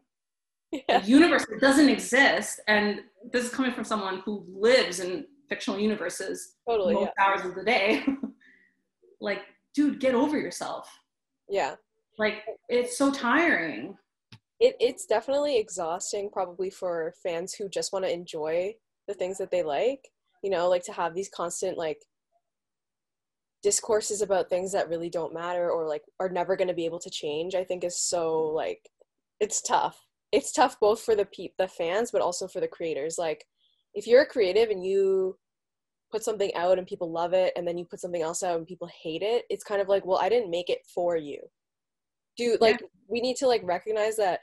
[0.73, 1.01] Yeah.
[1.03, 3.01] a universe that doesn't exist and
[3.33, 7.25] this is coming from someone who lives in fictional universes totally most yeah.
[7.25, 8.05] hours of the day
[9.27, 9.43] like
[9.75, 10.89] dude get over yourself.
[11.49, 11.75] Yeah.
[12.19, 13.97] Like it's so tiring.
[14.59, 18.75] It, it's definitely exhausting probably for fans who just want to enjoy
[19.07, 20.01] the things that they like
[20.43, 21.99] you know like to have these constant like
[23.63, 26.99] discourses about things that really don't matter or like are never going to be able
[26.99, 28.81] to change i think is so like
[29.41, 29.99] it's tough.
[30.33, 33.17] It's tough both for the pe- the fans but also for the creators.
[33.19, 33.45] Like
[33.95, 35.37] if you're a creative and you
[36.11, 38.67] put something out and people love it and then you put something else out and
[38.67, 41.41] people hate it it's kind of like well i didn't make it for you.
[42.37, 44.41] Do like we need to like recognize that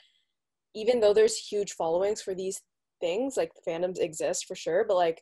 [0.74, 2.62] even though there's huge followings for these
[3.00, 5.22] things like fandoms exist for sure but like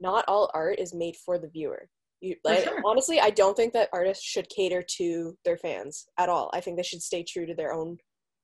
[0.00, 1.88] not all art is made for the viewer.
[2.20, 2.80] You like sure.
[2.84, 6.50] honestly i don't think that artists should cater to their fans at all.
[6.52, 7.96] I think they should stay true to their own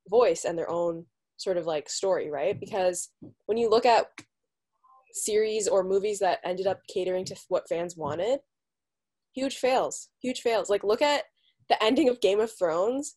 [0.09, 1.05] voice and their own
[1.37, 2.59] sort of like story right?
[2.59, 3.11] Because
[3.47, 4.07] when you look at
[5.25, 8.41] series or movies that ended up catering to what fans wanted
[9.35, 11.25] huge fails huge fails like look at
[11.69, 13.17] the ending of game of thrones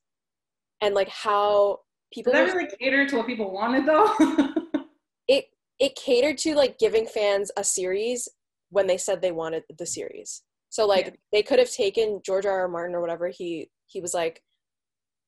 [0.82, 1.80] and like how
[2.14, 4.14] people did that really cater to what people wanted though
[5.28, 5.46] it
[5.80, 8.30] it catered to like giving fans a series
[8.70, 10.44] when they said they wanted the series.
[10.70, 11.12] So like Yeah.
[11.32, 12.62] they could have taken George R.
[12.62, 12.68] R.
[12.68, 14.42] Martin or whatever he he was like,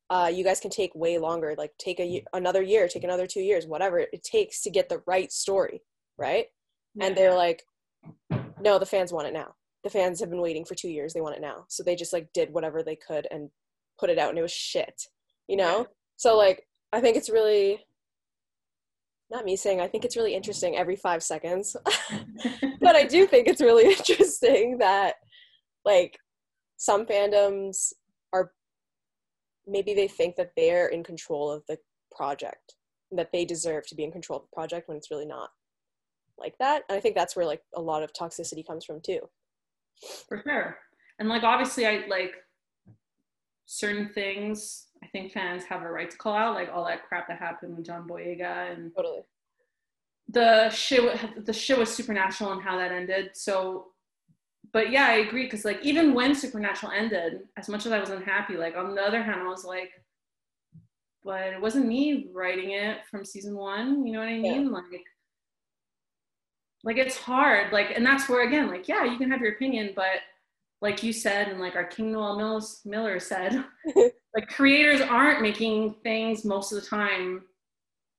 [0.09, 3.41] uh, you guys can take way longer, like take a another year, take another two
[3.41, 5.81] years, whatever it takes to get the right story,
[6.17, 6.45] right?
[7.01, 7.63] And they're like,
[8.61, 9.53] no, the fans want it now.
[9.83, 11.13] The fans have been waiting for two years.
[11.13, 11.65] They want it now.
[11.67, 13.49] So they just like did whatever they could and
[13.99, 15.03] put it out, and it was shit,
[15.47, 15.79] you know.
[15.79, 15.85] Yeah.
[16.17, 17.79] So like I think it's really
[19.29, 21.75] not me saying I think it's really interesting every five seconds,
[22.79, 25.15] but I do think it's really interesting that
[25.83, 26.17] like
[26.77, 27.91] some fandoms
[28.31, 28.51] are
[29.67, 31.77] maybe they think that they're in control of the
[32.15, 32.75] project
[33.11, 35.49] that they deserve to be in control of the project when it's really not
[36.37, 36.83] like that.
[36.89, 39.19] And I think that's where like a lot of toxicity comes from too.
[40.27, 40.77] for sure
[41.19, 42.33] and like obviously i like
[43.65, 47.27] certain things i think fans have a right to call out like all that crap
[47.27, 49.21] that happened with john boyega and Totally.
[50.29, 53.87] the shit the shit was supernatural and how that ended so
[54.73, 58.09] but yeah i agree because like even when supernatural ended as much as i was
[58.09, 59.91] unhappy like on the other hand i was like
[61.23, 64.41] but it wasn't me writing it from season one you know what i Yeah.
[64.57, 64.83] mean like
[66.83, 69.91] like it's hard like and that's where again like yeah you can have your opinion
[69.95, 70.21] but
[70.81, 73.63] like you said and like our king noel Mills, miller said
[73.95, 77.43] like creators aren't making things most of the time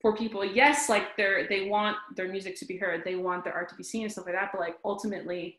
[0.01, 0.45] for people.
[0.45, 3.75] Yes like they're they want their music to be heard they want their art to
[3.75, 5.59] be seen and stuff like that but like ultimately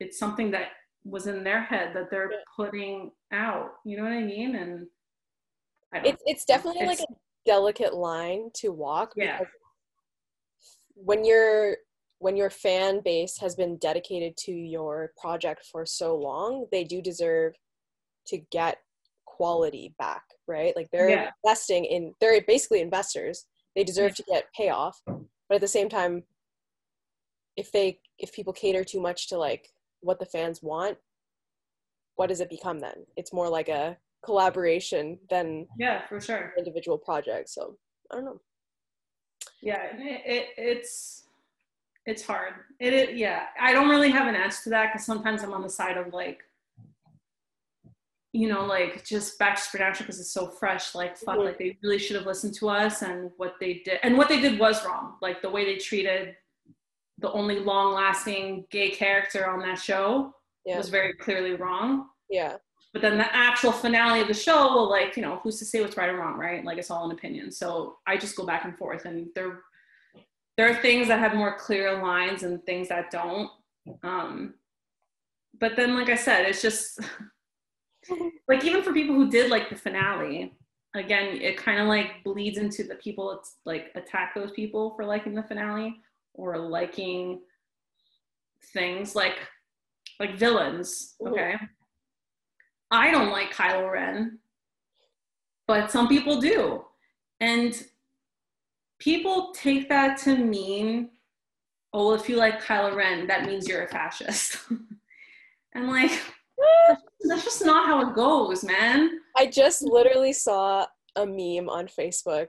[0.00, 0.68] it's something that
[1.04, 4.56] was in their head that they're putting out you know what i mean?
[4.56, 4.86] And
[5.94, 7.14] I it's it's definitely It's- like a
[7.46, 9.38] delicate line to walk Yeah.
[9.38, 9.52] because
[10.94, 11.76] when your
[12.20, 17.00] when your fan base has been dedicated to your project for so long they do
[17.00, 17.54] deserve
[18.26, 18.78] to get
[19.24, 21.30] quality back right like they're Yeah.
[21.44, 26.24] investing in they're basically investors they deserve to get payoff but at the same time
[27.56, 29.68] if they if people cater too much to like
[30.00, 30.98] what the fans want
[32.16, 36.98] what does it become then it's more like a collaboration than yeah for sure individual
[36.98, 37.54] projects.
[37.54, 37.76] So
[38.10, 38.40] I don't know.
[39.62, 41.27] yeah it, it it's
[42.08, 45.42] it's hard it, it yeah i don't really have an answer to that because sometimes
[45.42, 46.40] i'm on the side of like
[48.32, 51.44] you know like just back to production because it's so fresh like fuck Mhm.
[51.44, 54.40] like they really should have listened to us and what they did and what they
[54.40, 56.36] did was wrong like the way they treated
[57.18, 60.32] the only long lasting gay character on that show
[60.64, 60.76] Yeah.
[60.78, 62.56] was very clearly wrong Yeah.
[62.92, 65.80] but then the actual finale of the show well like you know who's to say
[65.80, 68.64] what's right or wrong right like it's all an opinion so i just go back
[68.64, 69.62] and forth and there
[70.58, 73.50] there are things that have more clear lines and things that don't.
[74.02, 74.54] Um
[75.60, 77.00] but then like i said it's just
[78.48, 80.52] like even for people who did like the finale
[80.94, 85.04] again it kind of like bleeds into the people it's like attack those people for
[85.04, 85.96] liking the finale
[86.34, 87.40] or liking
[88.72, 89.36] things like
[90.20, 91.54] like villains okay?
[92.90, 94.38] I don't like kylo ren
[95.68, 96.82] but some people do.
[97.40, 97.80] And
[98.98, 101.10] people take that to mean
[101.92, 104.58] oh if you like kylo ren that means you're a fascist.
[105.74, 106.10] And like
[107.20, 109.20] that's just not how it goes man.
[109.36, 112.48] I just literally saw a meme on Facebook.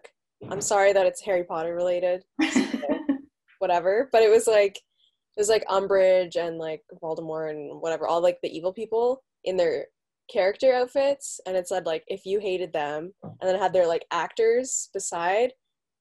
[0.50, 2.24] I'm sorry that it's Harry Potter related,
[3.60, 8.22] whatever, but it was like it was like Umbridge and like Voldemort and whatever, all
[8.22, 9.86] like the evil people in their
[10.32, 13.88] character outfits, and it said like if you hated them, and then it had their
[13.88, 15.52] like actors beside,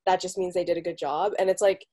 [0.08, 1.86] that just means they did a good job, and it's like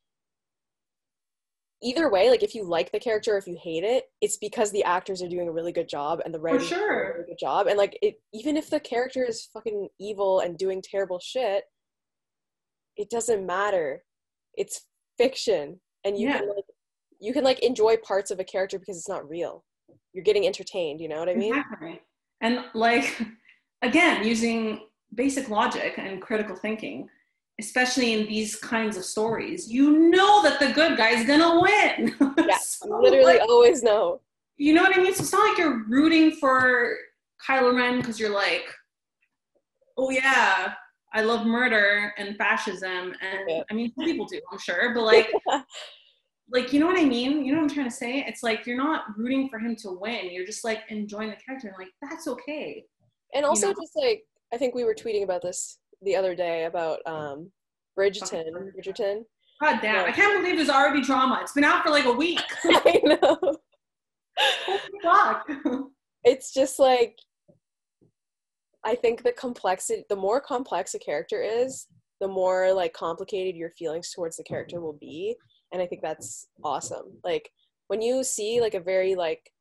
[1.84, 4.72] either way, like if you like the character or if you hate it, it's because
[4.72, 7.14] the actors are doing a really good job and the writing is doing a sure.
[7.16, 7.68] really good job.
[7.68, 11.64] And like it even if the character is fucking evil and doing terrible shit,
[12.98, 14.04] it doesn't matter.
[14.56, 15.80] It's fiction.
[16.04, 16.40] And you Yeah.
[16.40, 16.66] can like
[17.20, 19.64] you can like enjoy parts of a character because it's not real.
[20.14, 21.56] You're getting entertained, you know what I mean?
[21.56, 22.02] Exactly.
[22.42, 23.22] And like
[23.82, 27.08] again, using basic logic and critical thinking,
[27.60, 32.16] especially in these kinds of stories, you know that the good guy's gonna win.
[32.48, 34.22] Yeah, So, Literally like, always know.
[34.58, 35.14] you know what I mean?
[35.14, 36.96] So it's not like you're rooting for
[37.48, 38.66] Kylo Ren because you're like,
[39.98, 40.74] oh yeah,
[41.14, 43.64] I love murder and fascism, and Yeah.
[43.72, 45.32] I mean some people do, I'm sure, but like,
[46.52, 47.46] like you know what I mean?
[47.46, 48.24] You know what I'm trying to say?
[48.28, 50.30] It's like you're not rooting for him to win.
[50.32, 52.84] You're just like enjoying the character, and like that's okay.
[53.34, 53.74] And also know?
[53.82, 57.52] just like I think we were tweeting about this the other day about um
[58.00, 58.46] Bridgerton.
[58.78, 59.24] Bridgerton.
[59.62, 60.04] God damn, Yeah.
[60.04, 61.40] I can't believe there's already drama.
[61.42, 62.42] It's been out for like a week.
[62.66, 63.58] I know.
[65.02, 65.48] Fuck.
[66.24, 67.18] it's just like
[68.84, 71.88] I think the complexity the more complex a character is,
[72.22, 75.36] the more like complicated your feelings towards the character will be.
[75.72, 77.20] And I think that's awesome.
[77.24, 77.50] Like
[77.88, 79.52] when you see like a very like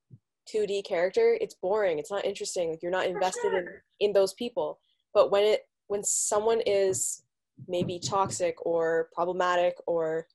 [0.55, 1.99] 2D character, it's boring.
[1.99, 2.71] It's not interesting.
[2.71, 3.67] Like you're not invested in
[4.01, 4.79] in those people.
[5.15, 7.23] But when it when someone is
[7.69, 10.27] maybe toxic or problematic or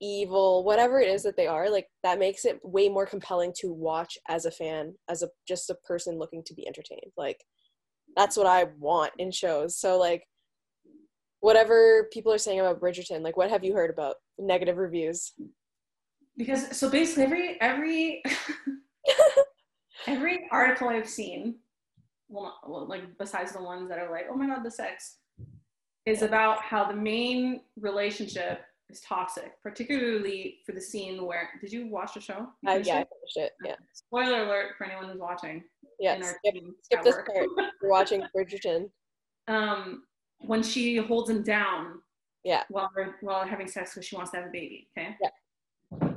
[0.00, 3.72] evil, whatever it is that they are, like that makes it way more compelling to
[3.72, 7.12] watch as a fan, as a just a person looking to be entertained.
[7.16, 7.44] Like
[8.16, 9.78] that's what I want in shows.
[9.78, 10.24] So like
[11.40, 15.32] whatever people are saying about Bridgerton, like what have you heard about negative reviews?
[16.36, 18.22] because so basically every every
[20.06, 21.56] every article I've seen,
[22.28, 25.18] well, not, well, like besides the ones that are like, oh my god, the sex,
[26.06, 28.60] is about how the main relationship
[28.90, 32.46] is toxic, particularly for the scene where did you watch the show?
[32.62, 33.08] You Uh, yeah, I it?
[33.08, 33.52] finished it.
[33.64, 33.76] Yeah.
[33.94, 35.64] Spoiler alert for anyone who's watching.
[35.98, 36.20] Yeah.
[36.20, 37.46] Skip, skip this part.
[37.80, 38.90] You're watching Bridgerton.
[39.48, 40.04] um,
[40.40, 42.00] when she holds him down
[42.42, 42.64] Yeah.
[42.68, 42.90] while
[43.22, 44.88] while having sex because she wants to have a baby.
[44.98, 45.16] Okay.
[45.22, 46.10] Yeah.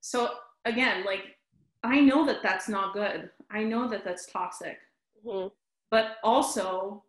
[0.00, 0.30] So
[0.64, 1.36] again, like
[1.82, 3.30] I know that that's not good.
[3.50, 4.78] I know that that's toxic,
[5.26, 5.46] hmm
[5.90, 7.02] but also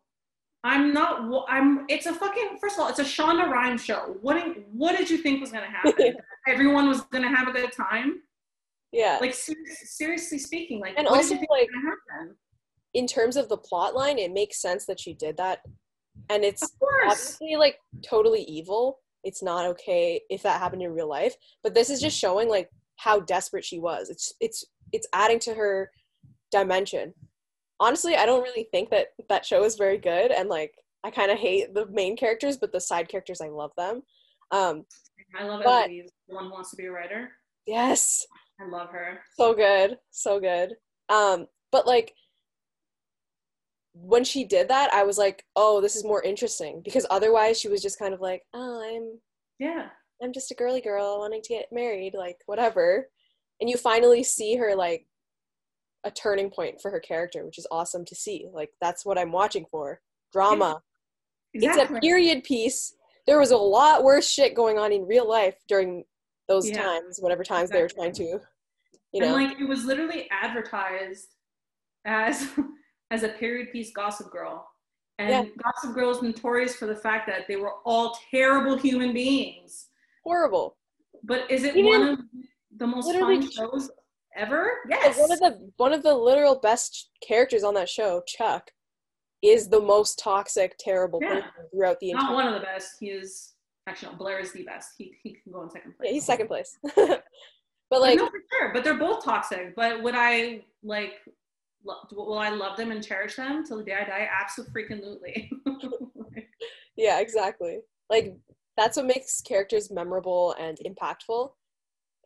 [0.64, 1.28] I'm not.
[1.50, 1.86] I'm.
[1.90, 2.58] It's a fucking.
[2.62, 4.16] First of all, it's a Shonda Rhimes show.
[4.22, 6.16] What did What did you think was gonna happen?
[6.48, 8.22] Everyone was gonna have a good time.
[8.92, 9.18] Yeah.
[9.20, 11.70] Like ser- seriously speaking, like And what also, did you think like,
[12.94, 15.62] in terms of the plot line, it makes sense that she did that.
[16.30, 16.64] and it's
[17.04, 19.00] obviously like totally evil.
[19.24, 22.70] It's not okay if that happened in real life, but this is just showing like
[22.98, 24.10] how desperate she was.
[24.12, 25.90] It's it's it's adding to her
[26.52, 27.14] dimension.
[27.82, 30.74] Honestly, I don't really think that that show is very good and like
[31.04, 34.04] I kind of hate the main characters, but the side characters I love them.
[34.52, 34.86] Um
[35.38, 37.32] I love But- Eloise, the one who wants to be a writer.
[37.66, 38.26] yes,
[38.62, 39.20] I love her.
[39.36, 40.76] so good so good
[41.10, 42.14] um but like
[43.94, 47.68] when she did that i was like oh this is more interesting because otherwise she
[47.68, 49.20] was just kind of like oh i'm
[49.60, 49.88] Yeah.
[50.24, 53.10] i'm just a girly girl wanting to get married like whatever
[53.60, 55.06] and you finally see her like
[56.04, 59.32] a turning point for her character which is awesome to see like that's what i'm
[59.32, 60.02] watching for
[60.34, 60.82] drama
[61.54, 61.82] Exactly.
[61.84, 62.96] it's a period piece
[63.28, 66.04] there was a lot worse shit going on in real life during
[66.48, 66.82] those Yeah.
[66.82, 68.24] times whatever times they were trying to
[69.12, 71.36] you know And like it was literally advertised
[72.06, 72.48] as
[73.12, 74.66] as a period piece Gossip Girl.
[75.20, 75.44] And Yeah.
[75.64, 79.88] Gossip Girl is notorious for the fact that they were all terrible human beings.
[80.24, 80.78] horrible
[81.24, 82.20] But is it Even- one of
[82.78, 83.92] the most fun shows
[84.36, 84.72] ever?
[84.90, 85.18] Yes.
[85.20, 88.72] one of the one of the literal best characters on that show, Chuck,
[89.42, 91.30] is the most toxic, terrible Yeah.
[91.42, 92.36] person throughout the Not entire.
[92.36, 92.96] one of the best.
[93.00, 93.54] He is
[93.88, 94.92] actually no, Blair is the best.
[94.98, 96.08] He he can go in second place.
[96.08, 96.78] Yeah, he's second place.
[96.96, 97.24] but
[97.92, 98.74] Like, like, no, for sure.
[98.74, 99.76] But they're both toxic.
[99.76, 101.14] But would I like?
[101.84, 104.30] Lo- will I love them and cherish them till the day I die?
[104.40, 105.52] Absolutely.
[106.96, 107.80] yeah, exactly.
[108.10, 108.36] Like
[108.78, 111.52] that's what makes characters memorable and impactful,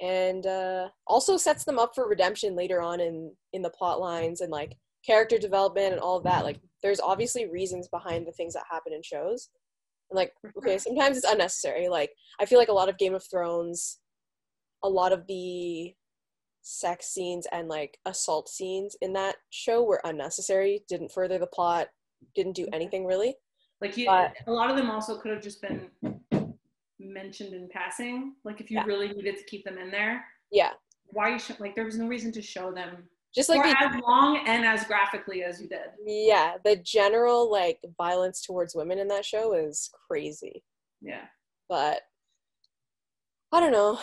[0.02, 4.42] and uh, also sets them up for redemption later on in in the plot lines
[4.42, 4.76] and like
[5.06, 6.44] character development and all of that.
[6.44, 9.50] Like, there's obviously reasons behind the things that happen in shows.
[10.10, 11.88] And like, okay, sometimes it's unnecessary.
[11.88, 14.00] Like, I feel like a lot of Game of Thrones,
[14.84, 15.94] a lot of the
[16.62, 21.88] sex scenes and like assault scenes in that show were unnecessary, didn't further the plot,
[22.34, 23.36] didn't do anything really.
[23.82, 25.90] Like you, But- a lot of them also could have just been
[27.00, 28.36] mentioned in passing.
[28.44, 28.86] Like if you Yeah.
[28.86, 30.74] really needed to keep them in there, Yeah.
[31.08, 34.02] why you should like there was no reason to show them Just like the, as
[34.02, 35.92] long and as graphically as you did.
[36.06, 40.64] yeah, the general like violence towards women in that show is crazy.
[41.02, 41.26] Yeah.
[41.70, 42.02] But
[43.52, 44.00] I don't know.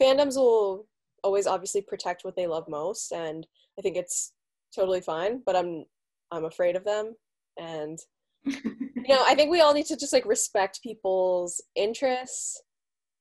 [0.00, 0.86] Fandoms will
[1.22, 3.46] always obviously protect what they love most and
[3.78, 4.32] I think it's
[4.74, 5.84] totally fine, but I'm
[6.32, 7.14] I'm afraid of them
[7.56, 7.98] and
[9.08, 12.62] you know, I think we all need to just like respect people's interests.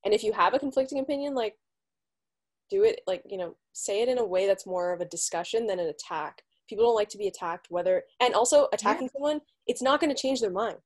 [0.05, 1.55] And if you have a conflicting opinion, like
[2.69, 5.67] do it like, you know, say it in a way that's more of a discussion
[5.67, 6.41] than an attack.
[6.69, 10.21] People don't like to be attacked whether and also attacking someone, it's not going to
[10.21, 10.77] change their mind,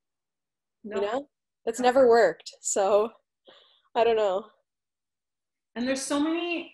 [0.84, 0.96] no.
[0.96, 1.28] you know?
[1.64, 1.84] That's No.
[1.84, 2.50] never worked.
[2.60, 3.10] So
[3.94, 4.46] I don't know.
[5.76, 6.72] And there's so many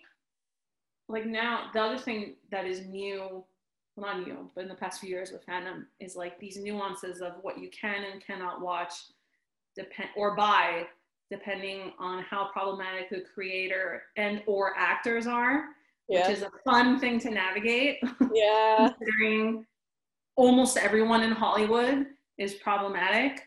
[1.07, 3.43] like now the other thing that is new
[3.95, 7.21] well not new but in the past few years with fandom is like these nuances
[7.21, 8.91] of what you can and cannot watch
[9.75, 10.85] depend or buy
[11.31, 15.69] depending on how problematic the creator and or actors are
[16.07, 16.27] Yeah.
[16.27, 17.97] which is a fun thing to navigate.
[18.33, 18.89] Yeah.
[18.97, 19.65] considering
[20.35, 23.43] almost everyone in hollywood is problematic.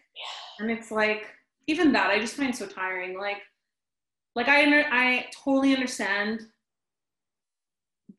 [0.59, 1.26] And it's like
[1.66, 3.18] even that i just find so tiring.
[3.18, 3.42] Like
[4.34, 6.40] like i under, i totally understand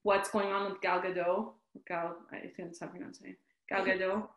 [0.03, 1.51] what's going on with gal gadot
[1.87, 3.35] gal i think that's how I'm pronouncing it
[3.69, 4.27] gal gadot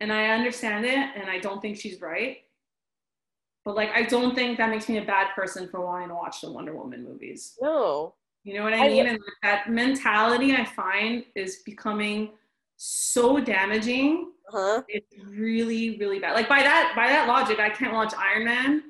[0.00, 2.38] and i understand it and i don't think she's right
[3.64, 6.40] but like i don't think that makes me a bad person for wanting to watch
[6.40, 8.14] the wonder woman movies No.
[8.44, 9.06] you know what I I mean?
[9.06, 12.30] and like that mentality I find is becoming
[12.80, 14.30] so damaging.
[14.48, 14.82] Huh?
[14.88, 16.34] It's really, really bad.
[16.34, 18.82] Like by that by that logic, I can't watch Iron Man.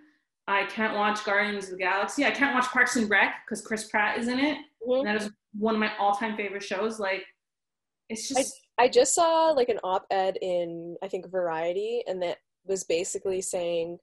[0.47, 2.25] I can't watch Guardians of the Galaxy.
[2.27, 4.59] I can't watch Parks and Rec because Chris Pratt is in it.
[4.89, 4.99] Mhm.
[5.01, 6.99] And that is one of my all-time favorite shows.
[6.99, 7.25] Like
[8.09, 12.85] it's just I just saw like an op-ed in I think Variety, and that was
[12.85, 13.99] basically saying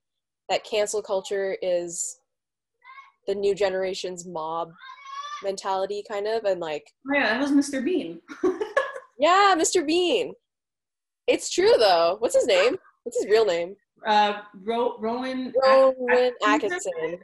[0.49, 2.19] that cancel culture is
[3.27, 4.71] the new generation's mob
[5.43, 7.83] mentality, kind of, and like oh yeah, that was Mr.
[7.83, 8.21] Bean.
[9.17, 9.85] yeah, Mr.
[9.85, 10.33] Bean.
[11.27, 12.17] It's true though.
[12.19, 12.77] What's his name?
[13.03, 13.75] What's his real name?
[14.05, 15.51] Uh, Ro- Rowan.
[15.63, 16.91] Rowan Atkinson?
[17.01, 17.19] Atkinson.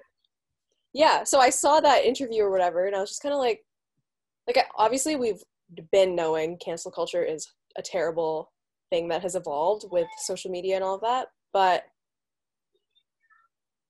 [0.94, 3.62] Yeah, so I saw that interview or whatever, and I was just kind of like,
[4.48, 5.42] like obviously we've
[5.92, 8.52] been knowing cancel culture is a terrible
[8.90, 11.84] thing that has evolved with social media and all of that, but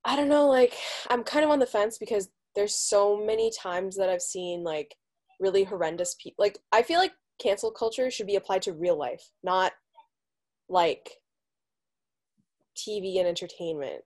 [0.04, 0.74] I don't know, like
[1.10, 4.94] I'm kind of on the fence because there's so many times that I've seen like
[5.40, 6.42] really horrendous people.
[6.42, 9.72] Like I feel like cancel culture should be applied to real life, not
[10.68, 11.10] like
[12.76, 14.02] TV and entertainment.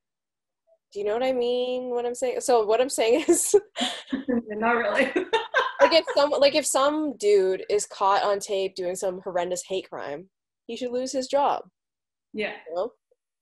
[0.97, 1.91] Do you know what I mean?
[1.91, 2.41] What I'm saying?
[2.41, 3.55] So what I'm saying is
[4.49, 5.05] Not really.
[5.83, 9.91] like if some like if some dude is caught on tape doing some horrendous hate
[9.91, 10.31] crime,
[10.67, 11.65] he should lose his job.
[12.33, 12.55] Yeah.
[12.67, 12.93] You know?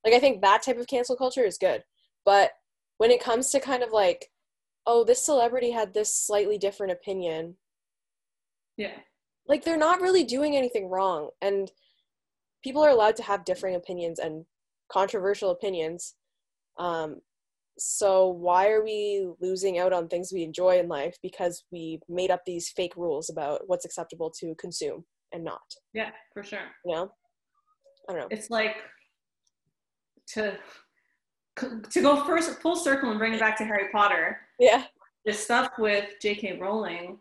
[0.04, 1.84] Like I think that type of cancel culture is good.
[2.24, 2.50] But
[2.98, 4.26] when it comes to kind of like,
[4.84, 7.56] oh, this celebrity had this slightly different opinion,
[8.76, 8.96] Yeah.
[9.46, 11.30] like they're not really doing anything wrong.
[11.40, 11.70] And
[12.64, 14.44] people are allowed to have differing opinions and
[14.90, 16.16] controversial opinions.
[16.80, 17.20] Um,
[17.78, 22.30] so why are we losing out on things we enjoy in life because we made
[22.30, 25.62] up these fake rules about what's acceptable to consume and not?
[25.92, 26.60] Yeah, for sure.
[26.84, 27.12] You know?
[28.08, 28.28] I don't know.
[28.30, 28.76] It's like
[30.28, 30.56] to
[31.56, 34.38] to go first full circle and bring it back to Harry Potter.
[34.58, 34.84] Yeah.
[35.24, 36.58] The stuff with J.K.
[36.58, 37.18] Rowling,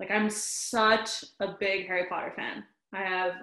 [0.00, 2.64] like I'm such a big Harry Potter fan.
[2.92, 3.34] I have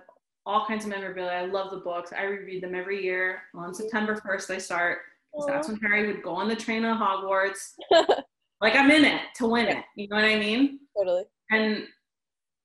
[0.46, 1.32] all kinds of memorabilia.
[1.32, 2.12] I love the books.
[2.12, 3.44] I reread them every year.
[3.56, 5.00] On September 1st, I start.
[5.36, 7.74] 'Cause that's when Harry would go on the train to Hogwarts.
[8.62, 9.84] like I'm in it to win it.
[9.96, 10.80] You know what I mean?
[10.98, 11.24] totally.
[11.52, 11.88] And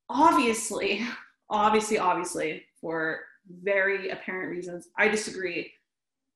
[0.09, 1.07] obviously,
[1.49, 3.21] obviously, obviously, for
[3.63, 5.73] very apparent reasons, I disagree.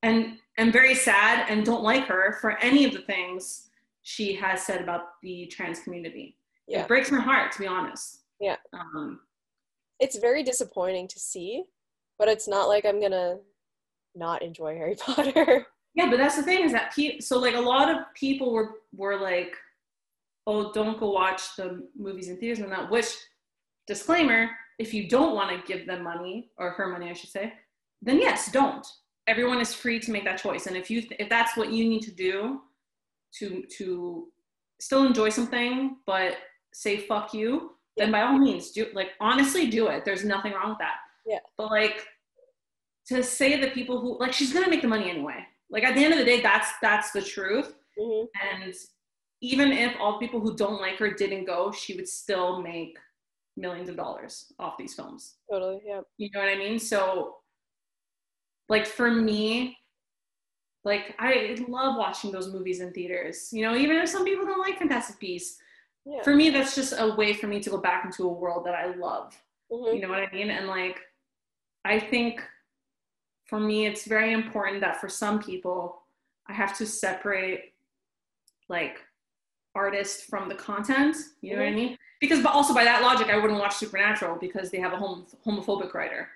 [0.03, 3.70] And am very sad and don't like her for any of the things
[4.03, 6.37] she has said about the trans community.
[6.68, 6.82] Yeah.
[6.82, 8.20] It breaks my heart, to be honest.
[8.41, 8.57] Yeah.
[8.72, 9.20] Um,
[10.01, 11.64] It's very disappointing to see,
[12.18, 13.39] but it's not like I'm gonna
[14.14, 15.66] not enjoy Harry Potter.
[15.95, 18.76] Yeah, but that's the thing is that pe- so like a lot of people were
[18.95, 19.55] were like,
[20.47, 22.90] oh, don't go watch the movies in theaters and that.
[22.90, 23.07] Which
[23.86, 27.53] disclaimer: if you don't want to give them money or her money, I should say,
[28.03, 28.86] then yes, don't.
[29.26, 31.88] Everyone is free to make that choice, and if you th- if that's what you
[31.88, 32.61] need to do
[33.38, 34.28] to to
[34.80, 36.36] still enjoy something, but
[36.72, 40.05] say fuck you, then by all means do like honestly do it.
[40.05, 40.97] There's nothing wrong with that.
[41.24, 41.38] Yeah.
[41.57, 42.05] But like
[43.07, 45.47] to say the people who like she's gonna make the money anyway.
[45.71, 47.75] Like at the end of the day, that's that's the truth.
[47.99, 48.75] hmm And
[49.41, 52.97] even if all people who don't like her didn't go, she would still make
[53.57, 55.37] millions of dollars off these films.
[55.51, 55.81] Totally.
[55.85, 56.01] Yeah.
[56.17, 56.79] You know what I mean?
[56.79, 57.37] So,
[58.69, 59.77] like for me,
[60.85, 63.51] like I love watching those movies in theaters.
[63.53, 65.59] You know, even if some people don't like Fantastic Beasts,
[66.07, 66.23] Yeah.
[66.23, 68.75] for me that's just a way for me to go back into a world that
[68.75, 69.35] I love.
[69.73, 69.95] Mhm.
[69.95, 70.51] You know what I mean?
[70.51, 71.01] And like,
[71.85, 72.43] I think
[73.55, 76.03] for me, it's very important that for some people,
[76.49, 77.73] I have to separate
[78.69, 78.97] like
[79.77, 81.15] artist from the content.
[81.41, 81.75] You know what I Mhm.
[81.77, 81.99] mean?
[82.21, 85.29] Because, but also by that logic, I wouldn't watch Supernatural because they have a hom-
[85.47, 86.29] homophobic writer.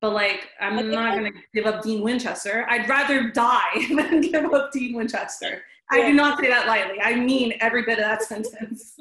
[0.00, 2.66] But like, I'm I not gonna give up Dean Winchester.
[2.68, 5.62] I'd rather die than give up Dean Winchester.
[5.92, 7.00] I do not say that lightly.
[7.00, 8.98] I mean every bit of that sentence.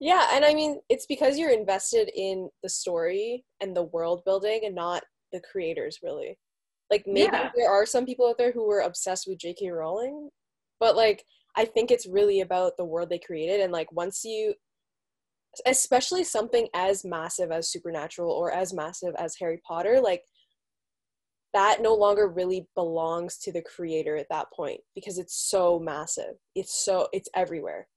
[0.00, 4.62] Yeah, and I mean, it's because you're invested in the story and the world building
[4.64, 5.02] and not
[5.32, 6.38] the creators, really.
[6.92, 7.50] Like, maybe Yeah.
[7.56, 9.70] there are some people out there who were obsessed with J.K.
[9.70, 10.28] Rowling,
[10.78, 11.24] but like,
[11.56, 13.62] I think it's really about the world they created.
[13.62, 14.54] And like, once you,
[15.64, 20.22] especially something as massive as Supernatural or as massive as Harry Potter, like,
[21.54, 26.34] that no longer really belongs to the creator at that point because it's so massive.
[26.54, 27.88] It's so, it's everywhere.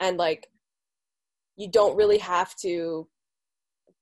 [0.00, 0.48] And like,
[1.56, 3.06] you don't really have to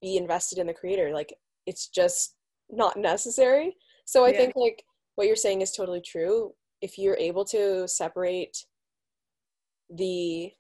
[0.01, 1.35] be invested in the creator like
[1.67, 2.37] it's just
[2.71, 3.77] not necessary
[4.13, 4.39] so i Yeah.
[4.39, 4.83] think like
[5.17, 6.55] what you're saying is totally true.
[6.81, 8.57] If you're able to separate
[9.91, 10.53] the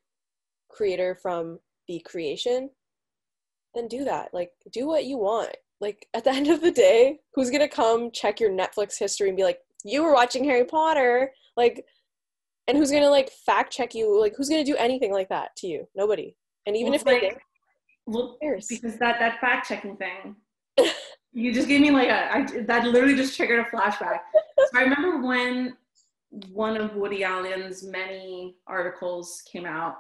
[0.69, 2.71] creator from the creation
[3.75, 4.35] then do that.
[4.35, 5.55] Like do what you want.
[5.81, 9.37] Like at the end of the day who's gonna come check your netflix history and
[9.37, 11.31] be like you were watching harry potter.
[11.57, 11.85] Like
[12.67, 14.21] and who's gonna like fact check you?
[14.21, 15.87] Like who's gonna do anything like that to you?
[15.95, 16.35] Nobody.
[16.67, 17.39] And even Well, if they like, did
[18.09, 18.37] well,
[18.69, 20.35] because that that fact checking thing
[21.33, 24.21] you just gave me like a I, that literally just triggered a flashback
[24.59, 25.77] so i remember when
[26.53, 29.97] one of woody allen's many articles came out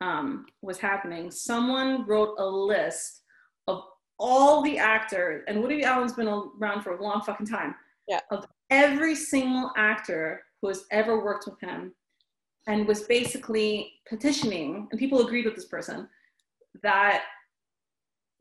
[0.00, 3.22] um, was happening someone wrote a list
[3.68, 3.82] of
[4.18, 7.74] all the actors and woody allen's been around for a long fucking time
[8.08, 8.20] Yeah.
[8.30, 11.94] of every single actor who has ever worked with him
[12.66, 16.08] and was basically petitioning and people agreed with this person
[16.82, 17.22] that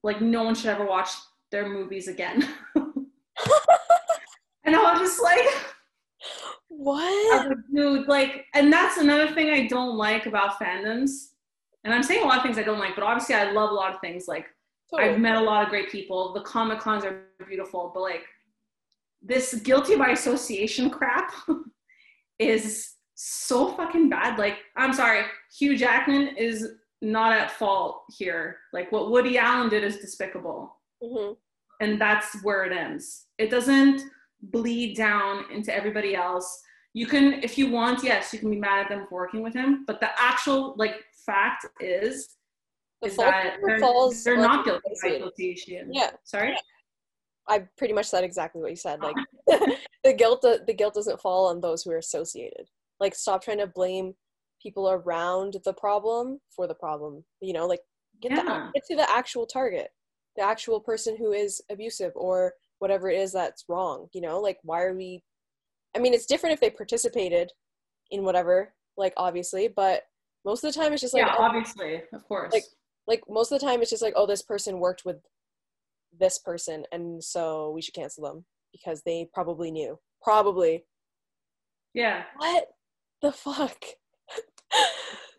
[0.04, 1.10] like no one should ever watch
[1.54, 2.46] their movies again.
[2.76, 5.48] and I was just like,
[6.68, 11.30] what like, dude, like, and that's another thing I don't like about fandoms.
[11.84, 13.74] And I'm saying a lot of things I don't like, but obviously I love a
[13.74, 14.28] lot of things.
[14.28, 14.48] Like
[14.90, 15.12] Totally.
[15.12, 16.34] I've met a lot of great people.
[16.34, 18.24] The Comic Cons are beautiful, but like
[19.22, 21.32] this guilty by association crap
[22.40, 24.40] is so fucking bad.
[24.40, 25.24] Like, I'm sorry,
[25.58, 26.68] Hugh Jackman is
[27.02, 28.58] not at fault here.
[28.72, 30.78] Like, what Woody Allen did is despicable.
[31.04, 31.38] Mhm.
[31.82, 33.28] And that's where it ends.
[33.38, 34.02] It doesn't
[34.42, 36.62] bleed down into everybody else.
[36.94, 39.54] You can, if you want, yes, you can be mad at them for working with
[39.54, 40.96] him, but the actual like
[41.26, 42.36] fact is,
[43.02, 45.90] The is fault that they're, falls they're not guilty by association.
[45.92, 46.12] Yeah.
[46.24, 46.56] Sorry?
[47.50, 49.00] I pretty much said exactly what you said.
[49.02, 49.16] Like
[50.04, 52.70] the guilt, the guilt doesn't fall on those who are associated.
[53.00, 54.14] Like stop trying to blame
[54.62, 57.26] people around the problem for the problem.
[57.42, 57.82] You know, like
[58.22, 58.44] get Yeah.
[58.44, 59.90] the, get to the actual target,
[60.36, 64.08] the actual person who is abusive or whatever it is that's wrong.
[64.14, 65.24] You know, like why are we?
[65.96, 67.52] I mean, it's different if they participated
[68.12, 70.04] in whatever, like obviously, but
[70.46, 72.54] most of the time it's just like yeah, oh, obviously, of course.
[72.54, 72.66] like
[73.08, 75.18] like most of the time it's just like oh this person worked with
[76.20, 80.84] this person and so we should cancel them because they probably knew probably
[81.94, 82.66] yeah, what
[83.22, 83.78] the fuck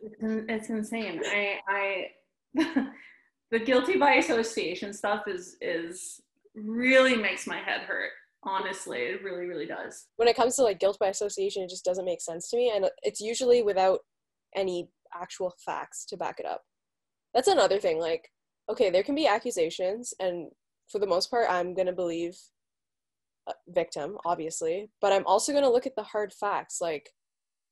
[0.02, 1.20] it's, it's insane.
[1.24, 2.06] I, I,
[3.50, 6.20] the guilty by association stuff is is
[6.54, 8.10] really makes my head hurt.
[8.46, 10.06] Honestly, it really, really does.
[10.16, 12.70] when it comes to like guilt by association it just doesn't make sense to me
[12.74, 14.00] and it's usually without
[14.54, 16.62] any actual facts to back it up
[17.32, 18.28] that's another thing like
[18.70, 20.50] okay there can be accusations and
[20.90, 22.36] for the most part i'm going to believe
[23.68, 27.10] victim obviously but i'm also going to look at the hard facts like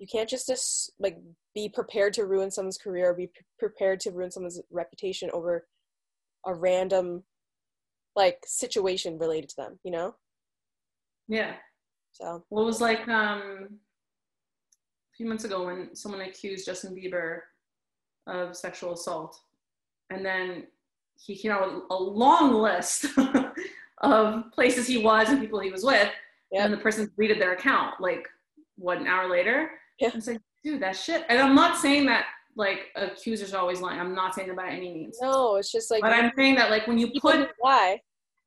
[0.02, 1.16] you can't just as- like
[1.54, 5.64] be prepared to ruin someone's career or be pre- prepared to ruin someone's reputation over
[6.44, 7.22] a random
[8.16, 10.16] like situation related to them you know
[11.28, 11.54] Yeah.
[12.10, 13.68] so what was like um,
[15.12, 17.40] a few months ago when someone accused Justin Bieber
[18.26, 19.40] of sexual assault,
[20.10, 20.66] and then
[21.16, 23.06] he came out with a long list
[24.02, 26.08] of places he was and people he was with,
[26.50, 26.64] Yep.
[26.64, 28.26] and the person deleted their account like
[28.76, 29.70] what an hour later.
[30.02, 30.10] Yeah.
[30.14, 31.24] It's like, dude, that shit.
[31.28, 32.26] And I'm not saying that
[32.56, 34.00] like accusers are always lying.
[34.00, 35.16] I'm not saying that by any means.
[35.22, 38.00] no it's just like But I'm saying that like when you put why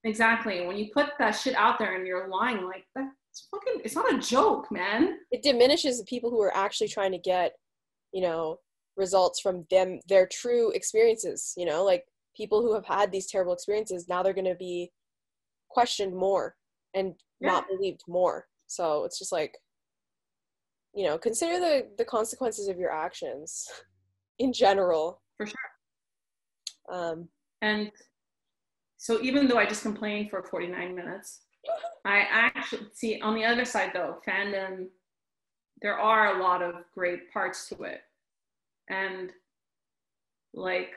[0.04, 3.82] exactly when you put that shit out there and you're lying, like that's fucking.
[3.84, 5.18] It's not a joke, man.
[5.32, 7.54] it diminishes the people who are actually trying to get
[8.12, 8.60] you know
[8.98, 12.04] results from them their true experiences you know like
[12.36, 14.90] people who have had these terrible experiences now they're going to be
[15.70, 16.56] questioned more
[16.94, 19.58] and not believed more so it's just like
[20.96, 23.68] you know consider the the consequences of your actions
[24.40, 25.56] in general For sure.
[26.92, 27.30] um
[27.62, 27.92] And
[28.98, 31.42] so even though I just complained for 49 minutes,
[32.06, 34.88] I actually see on the other side though, fandom,
[35.82, 38.02] there are a lot of great parts to it.
[38.90, 39.32] And
[40.54, 40.92] like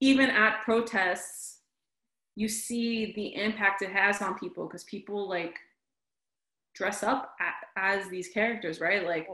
[0.00, 1.60] even at protests,
[2.36, 5.54] you see the impact it has on people because people like
[6.78, 7.34] dress up
[7.76, 9.04] as these characters, right?
[9.04, 9.26] Like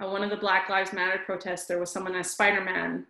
[0.00, 3.06] at one of the Black Lives Matter protests, there was someone as Spider-Man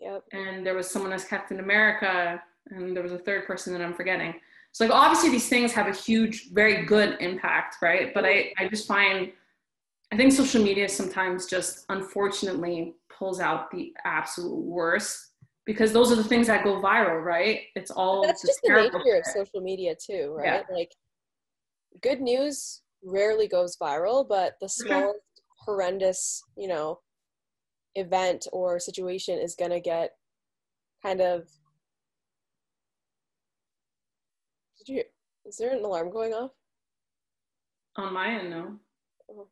[0.00, 3.82] yep and there was someone as Captain America, and there was a third person that
[3.82, 4.34] I'm forgetting.
[4.72, 8.12] So like obviously these things have a huge, very good impact, right?
[8.12, 9.30] But I, I just find
[10.12, 15.30] I think social media sometimes just unfortunately pulls out the absolute worst
[15.64, 17.62] because those are the things that go viral, right?
[17.74, 20.92] It's all that's just the nature of social media too right like
[22.02, 25.20] good news rarely goes viral but the smallest
[25.58, 26.98] horrendous you know
[27.94, 30.12] event or situation is going to get
[31.02, 31.48] kind of
[34.78, 35.02] did you
[35.46, 36.52] is there an alarm going off?
[37.96, 38.76] On my end, no.
[39.30, 39.48] Oh.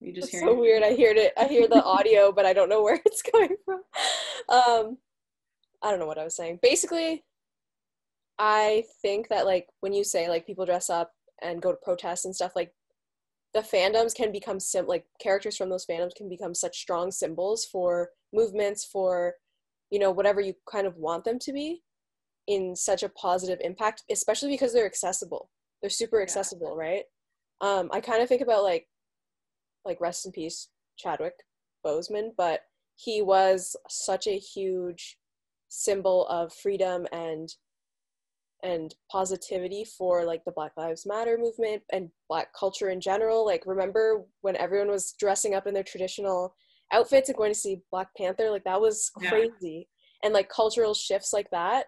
[0.00, 0.84] You just That's so weird.
[0.84, 3.82] I hear it i hear the audio but i don't know where it's coming from.
[4.48, 4.98] Um
[5.82, 6.60] i don't know what i was saying.
[6.62, 7.24] Basically
[8.40, 11.10] i think that like when you say like people dress up
[11.42, 12.72] and go to protests and stuff like
[13.54, 17.64] the fandoms can become sim like characters from those fandoms can become such strong symbols
[17.64, 19.34] for movements for
[19.90, 21.82] you know whatever you kind of want them to be
[22.46, 25.50] in such a positive impact especially because they're accessible.
[25.80, 27.04] They're super accessible right?
[27.60, 28.86] Um i kind of think about like
[29.84, 31.34] like rest in peace chadwick
[31.84, 32.62] boseman but
[32.96, 35.18] he was such a huge
[35.68, 37.54] symbol of freedom and
[38.62, 43.44] and positivity for like the black lives matter movement and black culture in general.
[43.46, 46.54] Like remember when everyone was dressing up in their traditional
[46.92, 48.50] outfits and going to see black panther?
[48.50, 49.30] Like that was Yeah.
[49.30, 49.88] crazy.
[50.24, 51.86] And like cultural shifts like that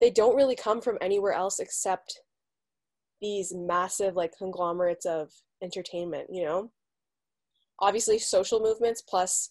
[0.00, 2.20] they don't really come from anywhere else except
[3.20, 6.70] these massive like conglomerates of entertainment you know?
[7.80, 9.50] Obviously social movements plus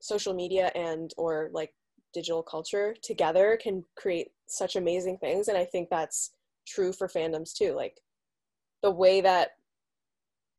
[0.00, 1.72] social media and or like
[2.18, 6.32] digital culture together can create such amazing things and i think that's
[6.66, 7.94] true for fandoms too like
[8.82, 9.50] the way that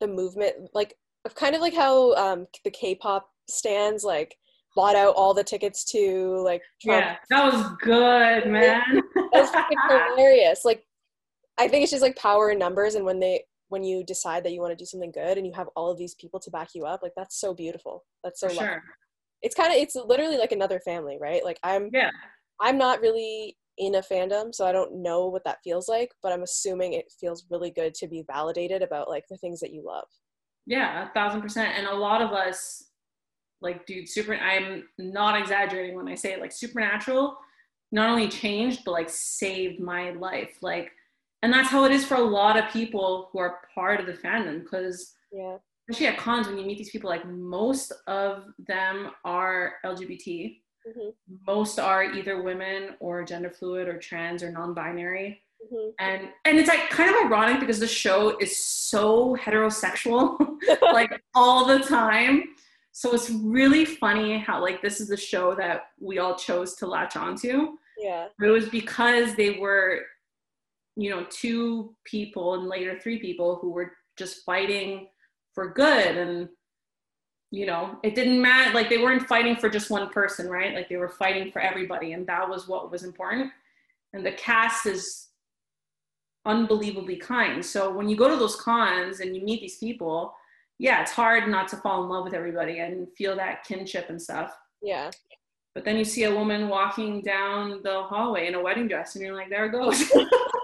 [0.00, 0.94] the movement like
[1.34, 4.36] kind of like how um the k-pop stands like
[4.74, 8.82] bought out all the tickets to like Trump Yeah, that was good, man.
[9.32, 9.50] that's
[9.88, 10.64] hilarious.
[10.64, 10.84] Like,
[11.58, 14.52] I think it's just like power in numbers, and when they when you decide that
[14.52, 16.70] you want to do something good and you have all of these people to back
[16.74, 18.04] you up, like that's so beautiful.
[18.24, 18.82] That's so For sure.
[19.42, 21.44] It's kind of it's literally like another family, right?
[21.44, 22.10] Like I'm Yeah.
[22.60, 26.32] I'm not really in a fandom, so I don't know what that feels like, but
[26.32, 29.82] I'm assuming it feels really good to be validated about like the things that you
[29.84, 30.06] love.
[30.66, 31.76] Yeah, a thousand percent.
[31.76, 32.90] And a lot of us,
[33.62, 34.34] like, dude, super.
[34.34, 36.40] I'm not exaggerating when I say it.
[36.40, 37.36] Like, Supernatural
[37.92, 40.58] not only changed but like saved my life.
[40.62, 40.90] Like,
[41.42, 44.12] and that's how it is for a lot of people who are part of the
[44.12, 44.62] fandom.
[44.62, 45.56] Because Yeah.
[45.90, 50.60] Especially at cons, when you meet these people, like most of them are LGBT.
[50.88, 51.12] Mhm.
[51.46, 55.42] Most are either women or gender fluid or trans or non-binary.
[55.70, 55.92] Mhm.
[55.98, 60.38] and and it's like kind of ironic because the show is so heterosexual
[60.80, 62.54] like all the time
[62.92, 66.86] so it's really funny how like this is the show that we all chose to
[66.86, 68.28] latch onto Yeah.
[68.38, 70.00] but it was because they were
[70.96, 75.08] you know two people and later three people who were just fighting
[75.60, 76.48] for good and
[77.50, 80.74] you know it didn't matter like they weren't fighting for just one person right?
[80.74, 83.52] Like they were fighting for everybody and that was what was important.
[84.14, 85.28] And the cast is
[86.46, 87.62] unbelievably kind.
[87.62, 90.34] So when you go to those cons and you meet these people
[90.78, 94.22] yeah it's hard not to fall in love with everybody and feel that kinship and
[94.22, 94.56] stuff.
[94.82, 95.10] Yeah.
[95.74, 99.22] but then you see a woman walking down the hallway in a wedding dress and
[99.22, 100.10] you're like there it goes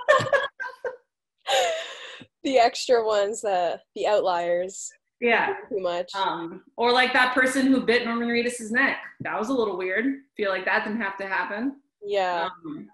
[2.46, 4.90] the extra ones, the the outliers.
[5.20, 6.14] yeah Too much.
[6.14, 10.04] um or like that person who bit norman reedus's neck that was a little weird
[10.36, 12.48] feel like that didn't have to happen yeah.
[12.66, 12.88] um,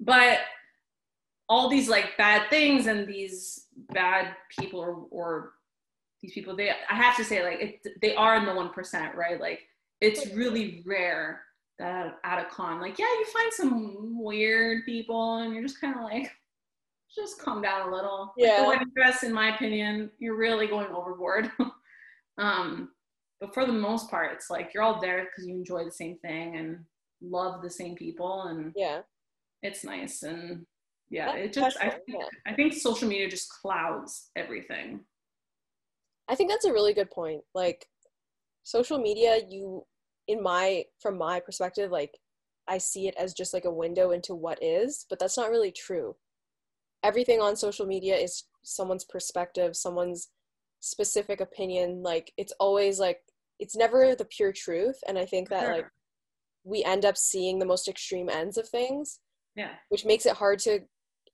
[0.00, 0.38] but
[1.48, 5.52] all these like bad things and these bad people or, or
[6.20, 9.40] these people they i have to say like it, they are in the 1% right
[9.40, 9.60] like
[10.00, 11.42] it's really rare
[11.78, 15.94] that at a con like yeah you find some weird people and you're just kind
[15.96, 16.28] of like
[17.14, 18.62] just calm down a little Like, Yeah.
[18.62, 21.50] the wedding dress in my opinion you're really going overboard
[22.38, 22.90] um
[23.40, 26.18] but for the most part it's like you're all there because you enjoy the same
[26.18, 26.78] thing and
[27.22, 29.00] love the same people and yeah.
[29.62, 30.64] it's nice and
[31.10, 32.26] yeah That's it just I think, yeah.
[32.46, 35.04] I think social media just clouds everything
[36.28, 37.42] I think that's a really good point.
[37.54, 37.86] Like
[38.62, 39.84] social media, you
[40.26, 42.12] in my from my perspective, like
[42.66, 45.70] I see it as just like a window into what is, but that's not really
[45.72, 46.16] true.
[47.04, 50.30] Everything on social media is someone's perspective, someone's
[50.80, 52.02] specific opinion.
[52.02, 53.20] Like it's always like
[53.60, 54.96] it's never the pure truth.
[55.06, 55.74] And I think that Sure.
[55.76, 55.86] like
[56.64, 59.20] we end up seeing the most extreme ends of things
[59.54, 60.80] yeah which makes it hard to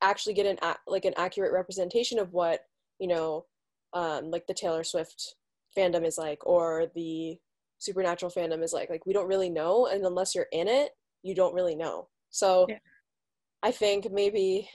[0.02, 2.60] actually get an like an accurate representation of what
[2.98, 3.46] you know
[3.92, 5.36] um, like the Taylor Swift
[5.76, 7.38] fandom is like or the
[7.78, 10.90] supernatural fandom is like like we don't really know and unless you're in it
[11.22, 12.78] you don't really know so Yeah.
[13.62, 14.68] I think maybe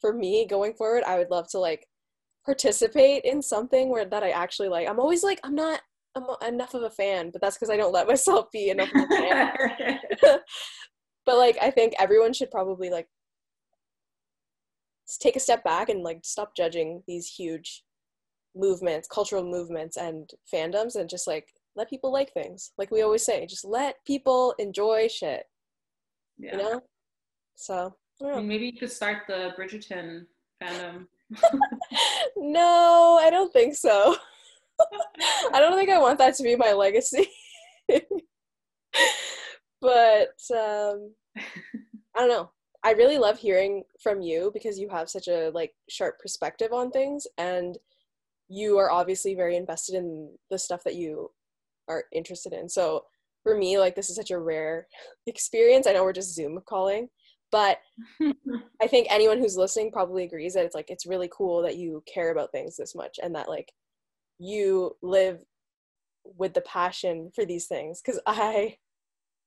[0.00, 1.86] for me going forward I would love to like
[2.44, 4.88] participate in something where that I actually like.
[4.88, 5.80] I'm always like I'm not
[6.16, 9.02] I'm enough of a fan but that's because I don't let myself be enough of
[9.02, 9.98] a fan.
[11.26, 13.06] But like i think everyone should probably like
[15.20, 17.84] take a step back and like stop judging these huge
[18.56, 21.46] movements cultural movements and fandoms and just like
[21.76, 22.72] let people like things.
[22.78, 25.44] Like we always say just let people enjoy shit.
[26.38, 26.52] Yeah.
[26.52, 26.80] you know?
[27.56, 28.40] So I don't I know.
[28.40, 30.26] mean, maybe you could start the bridgerton
[30.62, 31.06] fandom.
[32.36, 34.16] No i don't think so.
[35.54, 37.28] I don't think i want that to be my legacy.
[39.80, 41.14] But um
[42.16, 42.50] i don't know.
[42.82, 46.90] I really love hearing from you because you have such a like sharp perspective on
[46.90, 47.76] things and
[48.48, 51.30] you are obviously very invested in the stuff that you
[51.88, 52.68] are interested in.
[52.68, 53.04] So
[53.42, 54.86] for me like this is such a rare
[55.26, 55.86] experience.
[55.86, 57.08] I know we're just zoom calling
[57.50, 57.78] but
[58.82, 62.02] I think anyone who's listening probably agrees that it's like it's really cool that you
[62.12, 63.72] care about things this much and that like
[64.38, 65.42] you live
[66.24, 68.76] with the passion for these things because I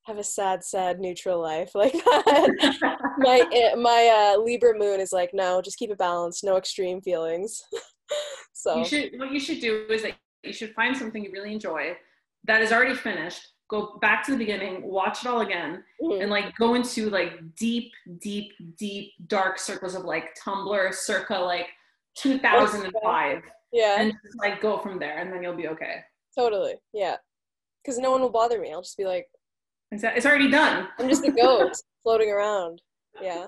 [0.04, 2.98] have a sad, sad neutral life like that.
[3.20, 7.02] my eh, my uh, Libra moon is like no, just keep it balanced, no extreme
[7.02, 7.62] feelings.
[8.54, 11.54] so you should what you should do is that you should find something you really
[11.54, 11.96] enjoy
[12.46, 16.22] that is already finished go back to the beginning watch it all again mhm.
[16.22, 21.68] and like go into like deep deep deep dark circles of like tumblr circa like
[22.18, 26.04] 2005 yeah, and just, like go from there and then you'll be okay
[26.38, 27.16] totally, yeah.
[27.84, 28.72] Because no one will bother me.
[28.72, 29.28] I'll just be like,
[29.92, 32.82] it's, already done I'm just a ghost floating around.
[33.22, 33.48] Yeah.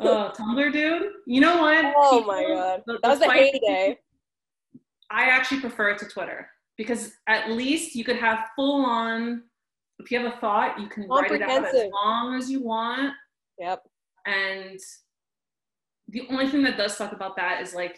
[0.00, 3.98] oh tumblr dude you know what Oh People- my god, the- that was the heyday.
[5.10, 9.42] I actually prefer it to Twitter because at least you could have full on.
[9.98, 13.14] If you have a thought, you can write it out as long as you want.
[13.58, 13.82] Yep.
[14.26, 14.78] And
[16.08, 17.96] the only thing that does suck about that is like,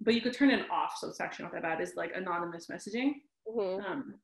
[0.00, 1.80] but you could turn it off, so it's actually not that bad.
[1.80, 3.14] Is like anonymous messaging.
[3.46, 4.14] hmm Um,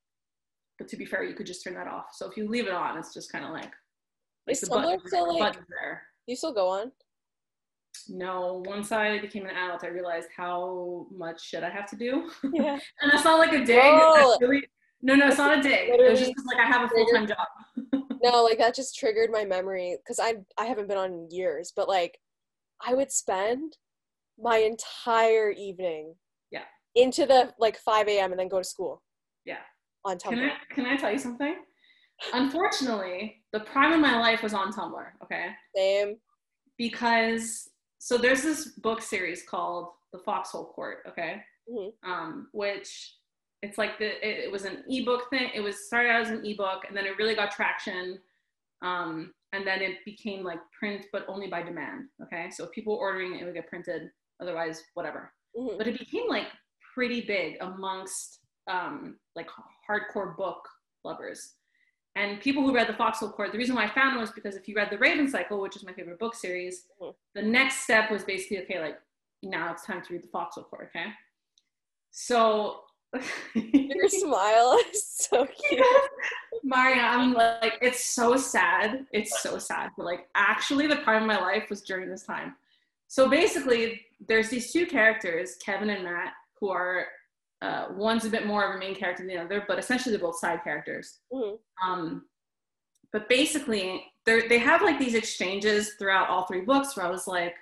[0.78, 2.06] but to be fair, you could just turn that off.
[2.12, 3.72] So if you leave it on, it's just kind of like
[4.46, 6.02] Is the button- still, like- there.
[6.26, 6.92] You still go on?
[8.08, 12.30] No, once I became an adult, I realized how much shit I have to do.
[12.52, 12.78] Yeah.
[13.00, 13.78] and that's not like a dig.
[13.82, 14.36] Oh.
[14.40, 14.62] Really,
[15.02, 15.88] no, no, it's not a dig.
[15.90, 17.46] It was just like I have a full time job.
[18.22, 21.72] no, like that just triggered my memory because I I haven't been on in years,
[21.74, 22.18] but like
[22.86, 23.76] I would spend
[24.38, 26.14] my entire evening
[26.50, 26.64] Yeah.
[26.94, 28.32] into the like 5 a.m.
[28.32, 29.02] and then go to school.
[29.44, 29.58] Yeah.
[30.04, 30.50] On Can Tumblr.
[30.50, 31.56] I can I tell you something?
[32.32, 35.04] Unfortunately, the prime of my life was on Tumblr.
[35.22, 36.16] Okay, Same.
[36.78, 37.68] because
[37.98, 40.98] so there's this book series called The Foxhole Court.
[41.08, 41.92] Okay, Mhm.
[42.04, 43.16] um, which
[43.62, 45.50] it's like the it, it was an ebook thing.
[45.54, 48.20] It was started out as an ebook, and then it really got traction.
[48.82, 52.08] Um, and then it became like print, but only by demand.
[52.22, 54.10] Okay, so if people were ordering it, it would get printed.
[54.40, 55.32] Otherwise, whatever.
[55.56, 55.78] Mhm.
[55.78, 56.48] But it became like
[56.94, 59.48] pretty big amongst um, like
[59.88, 60.68] hardcore book
[61.04, 61.54] lovers.
[62.16, 64.56] And people who read the Foxhole Court, the reason why I found it was because
[64.56, 67.14] if you read the Raven Cycle, which is my favorite book series, Mhm.
[67.34, 68.98] the next step was basically okay, like
[69.42, 71.12] now it's time to read the Foxhole Court, okay?
[72.10, 72.82] So
[73.54, 75.84] Your smile is so cute.
[76.64, 79.06] Maria, I'm like, it's so sad.
[79.12, 79.90] It's so sad.
[79.96, 82.56] But like, actually, the prime of my life was during this time.
[83.08, 87.06] So basically, there's these two characters, Kevin and Matt, who are
[87.62, 90.24] uh, one's a bit more of a main character than the other, but essentially they're
[90.26, 91.20] both side characters.
[91.32, 91.58] Mhm.
[91.82, 92.26] Um,
[93.12, 97.26] but basically, they they have like these exchanges throughout all three books where I was
[97.26, 97.54] like,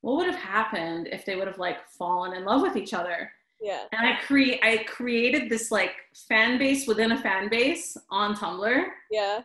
[0.00, 3.30] what would have happened if they would have like fallen in love with each other?
[3.60, 3.84] Yeah.
[3.90, 5.90] and I create I created this like
[6.28, 8.84] fan base within a fan base on Tumblr.
[9.10, 9.42] Yeah.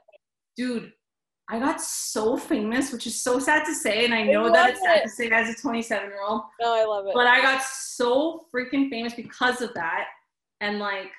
[0.56, 0.94] Dude,
[1.50, 4.70] I got so famous, which is so sad to say, and I I know that
[4.72, 5.04] it's sad it.
[5.04, 7.14] to say as a 27 year old, No, I love it.
[7.14, 10.06] but I got so freaking famous because of that,
[10.62, 11.12] and like,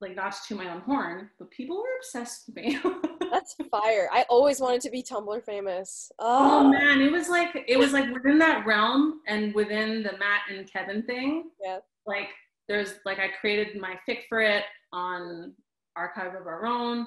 [0.00, 2.78] like not to toot my own horn, but people were obsessed with me.
[3.30, 4.08] That's fire.
[4.12, 6.10] I always wanted to be Tumblr famous.
[6.18, 10.12] Oh Oh, man, it was like it was like within that realm and within the
[10.18, 11.50] Matt and Kevin thing.
[11.62, 11.78] Yeah.
[12.06, 12.28] Like
[12.68, 15.54] there's like I created my fic for it on
[15.96, 17.06] Archive of Our Own,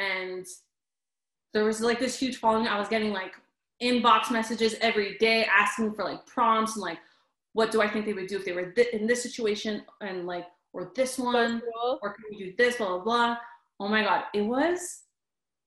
[0.00, 0.46] and
[1.52, 2.66] there was like this huge following.
[2.68, 3.32] I was getting like
[3.82, 6.98] inbox messages every day asking for like prompts and like
[7.54, 10.26] what do I think they would do if they were th- in this situation and
[10.26, 11.98] like or this one cool.
[12.02, 13.36] or can we do this, blah, blah, blah.
[13.80, 15.02] Oh my God, it was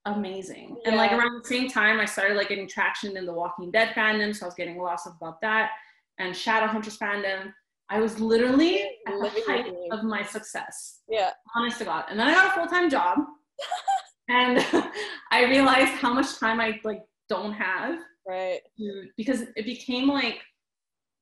[0.05, 0.77] amazing.
[0.85, 3.89] And like around the same time, I started like getting traction in the Walking Dead
[3.95, 4.33] fandom.
[4.35, 5.71] So I was getting lots of about that
[6.19, 7.51] and Shadowhunters fandom.
[7.89, 11.31] I was literally at the height of my success, Yeah.
[11.55, 12.05] honest to God.
[12.09, 13.17] And then I got a full time job
[14.29, 14.59] and
[15.31, 17.99] I realized how much time I like don't have.
[18.27, 18.61] Right.
[18.77, 20.39] to- because it became like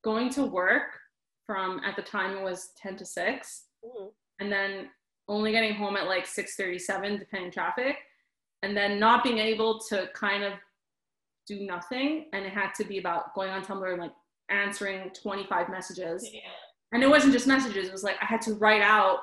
[0.04, 0.98] going to work
[1.46, 4.12] from at the time it was 10 to 6 Mhm.
[4.38, 4.88] and then
[5.28, 7.96] only getting home at like 6.37 depending on traffic.
[8.62, 10.52] And then not being able to kind of
[11.48, 12.26] do nothing.
[12.32, 14.12] And it had to be about going on tumblr and like
[14.50, 16.30] answering 25 messages.
[16.92, 17.88] And it wasn't just messages.
[17.88, 19.18] It was like i had to write out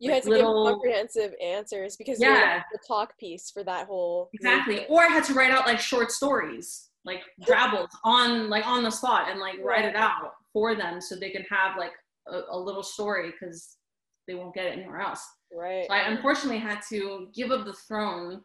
[0.00, 2.62] You Like had to little- give comprehensive answers because you were Yeah.
[2.72, 4.90] the talk piece for that whole exactly movement.
[4.90, 8.90] or i had to write out like short stories like drabbles on like on the
[8.90, 11.92] spot and like write it out for them so they can have like
[12.28, 13.76] a, a little story because
[14.26, 15.22] they won't get it anywhere else
[15.52, 15.86] Right.
[15.88, 18.42] so i unfortunately had to give up the throne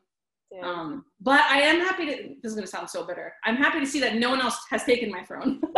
[0.51, 0.63] Damn.
[0.63, 2.11] Um, but I am happy to.
[2.41, 3.31] This is going to sound so bitter.
[3.45, 5.61] I'm happy to see that no one else has taken my throne.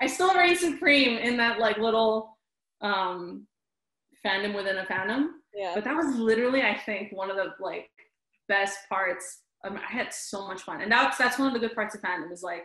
[0.00, 2.38] I still reign supreme in that like little
[2.80, 3.48] um,
[4.26, 5.28] fandom within a fandom.
[5.54, 5.72] yeah.
[5.74, 7.90] But that was literally, I think, one of the like
[8.48, 9.40] best parts.
[9.64, 12.00] Um, I had so much fun, and that's that's one of the good parts of
[12.02, 12.64] fandom is like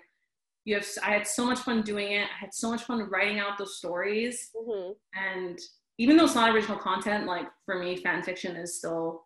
[0.66, 0.86] you have.
[1.04, 2.24] I had so much fun doing it.
[2.24, 5.60] I had so much fun writing out those stories, hmm and
[6.00, 9.24] even though it's not original content, like for me, fan fiction is still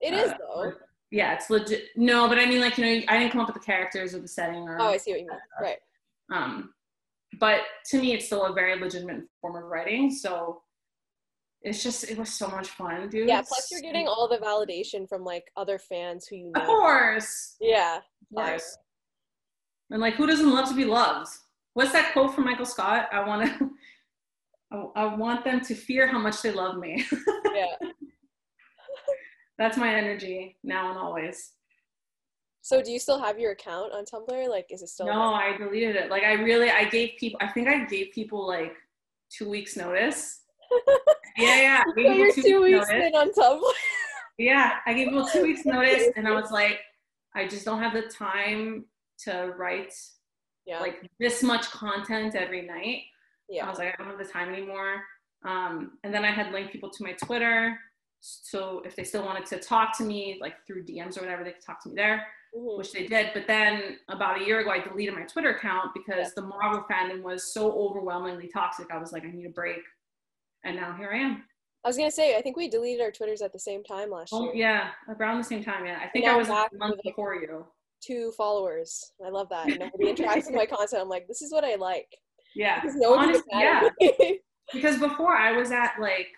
[0.00, 0.72] It is uh, though.
[1.12, 1.84] yeah, it's legit.
[1.96, 4.20] No, but I mean, like you know, I didn't come up with the characters or
[4.20, 4.78] the setting or.
[4.80, 5.38] Oh, I see what you mean.
[5.60, 5.76] Right.
[6.32, 6.72] Um,
[7.40, 7.60] but
[7.90, 10.10] to me, it's still a very legitimate form of writing.
[10.10, 10.62] So
[11.62, 13.28] it's just it was so much fun, dude.
[13.28, 13.42] Yeah.
[13.42, 16.60] Plus, you're getting all the validation from like other fans who you know.
[16.60, 17.98] Of course, Yeah.
[17.98, 18.78] of course.
[19.90, 21.28] And like, who doesn't love to be loved?
[21.74, 23.08] What's that quote from Michael Scott?
[23.12, 23.70] I want to.
[24.70, 27.04] I, I want them to fear how much they love me.
[27.54, 27.88] Yeah.
[29.58, 31.54] That's my energy now and always.
[32.60, 34.48] So, do you still have your account on Tumblr?
[34.48, 35.06] Like, is it still?
[35.06, 36.10] No, I deleted it.
[36.10, 37.40] Like I really, I gave people.
[37.42, 38.74] I think I gave people like
[39.36, 40.42] two weeks notice.
[41.38, 41.82] Yeah, yeah.
[41.86, 43.06] I So you're people two weeks notice.
[43.06, 43.72] in on Tumblr.
[44.38, 46.78] Yeah, I gave people two weeks notice, and I was like,
[47.34, 48.84] I just don't have the time
[49.24, 49.92] to write
[50.66, 50.80] Yeah.
[50.80, 53.02] like this much content every night.
[53.48, 53.66] Yeah.
[53.66, 55.02] I was like, I don't have the time anymore.
[55.44, 57.78] Um, and then I had linked people to my Twitter,
[58.20, 61.52] So if they still wanted to talk to me, like through DMs or whatever, they
[61.52, 62.26] could talk to me there,
[62.56, 62.76] Mhm.
[62.78, 63.30] which they did.
[63.32, 66.30] But then about a year ago, I deleted my Twitter account because Yeah.
[66.34, 68.90] the Marvel fandom was so overwhelmingly toxic.
[68.90, 69.82] I was like, I need a break.
[70.64, 71.44] And now here I am.
[71.84, 74.30] I was gonna say, I think we deleted our Twitters at the same time last
[74.32, 74.54] Oh, year.
[74.54, 75.86] yeah, around the same time.
[75.86, 77.66] Yeah, I think I was a month like, before you.
[78.04, 79.12] Two followers.
[79.24, 79.66] I love that.
[79.68, 81.00] And nobody interacts with my content.
[81.02, 82.08] I'm like, this is what I like.
[82.54, 84.40] Yeah, Because no one Honest- gets mad at me.
[84.72, 86.28] because before I was at like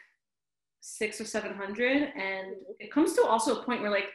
[0.80, 4.08] six or seven hundred, and it comes to also a point where like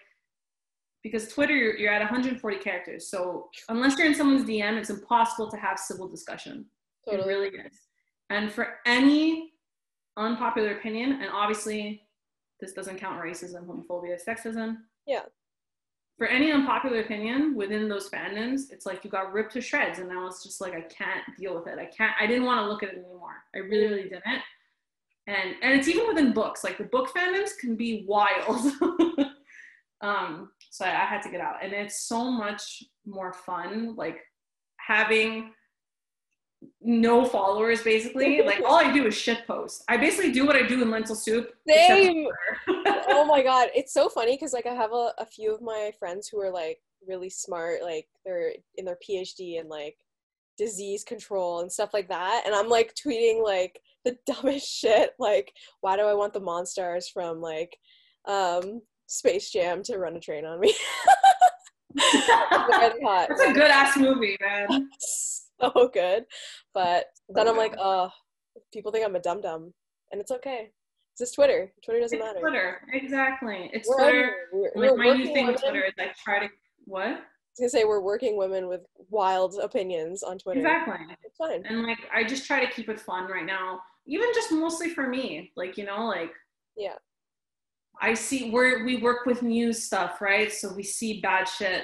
[1.03, 5.49] because Twitter you're, you're at 140 characters, so unless you're in someone's DM, it's impossible
[5.51, 6.65] to have civil discussion.
[7.07, 7.23] Totally.
[7.23, 7.79] It really is.
[8.31, 9.51] And for any
[10.17, 12.03] unpopular opinion, and obviously
[12.59, 14.77] this doesn't count racism, homophobia, sexism.
[15.05, 15.21] Yeah.
[16.17, 20.07] For any unpopular opinion within those fandoms, it's like you got ripped to shreds, and
[20.07, 21.77] now it's just like I can't deal with it.
[21.77, 22.13] I can't.
[22.19, 23.43] I didn't want to look at it anymore.
[23.53, 24.41] I really, really didn't.
[25.27, 26.63] And and it's even within books.
[26.63, 28.71] Like the book fandoms can be wild.
[30.01, 30.51] um.
[30.69, 33.95] So I, I had to get out, and it's so much more fun.
[33.97, 34.19] Like
[34.77, 35.51] having
[36.81, 40.61] no followers basically like all i do is shit post i basically do what i
[40.61, 42.27] do in lentil soup Same.
[43.07, 45.91] Oh my god, it's so funny because like I have a, a few of my
[45.97, 49.97] friends who are like really smart, like they're in their PhD and like
[50.57, 55.51] disease control and stuff like that, and I'm like tweeting like the dumbest shit, like
[55.81, 57.77] why do I want the Monstars from like
[58.27, 60.73] um Space Jam to run a train on me?
[61.97, 63.27] Red hot.
[63.29, 64.89] that's a good ass movie man
[65.61, 66.23] so good,
[66.73, 68.09] but then I'm like, oh,
[68.73, 69.73] people think I'm a dum dum,
[70.11, 70.69] and it's okay.
[71.11, 71.71] It's just Twitter.
[71.83, 72.39] Twitter doesn't it's matter.
[72.41, 74.31] twitter exactly it's We're twitter.
[74.51, 76.49] We're, we're my new thing with twitter is i try to
[76.85, 77.19] what I was
[77.57, 80.59] gonna say we're working women with wild opinions on Twitter.
[80.59, 81.63] exactly It's fine.
[81.69, 85.07] and like i just try to keep it fun right now even just mostly for
[85.07, 86.31] me like you know like
[86.75, 86.95] Yeah.
[88.01, 91.83] i see we're we work with news stuff right so we see bad shit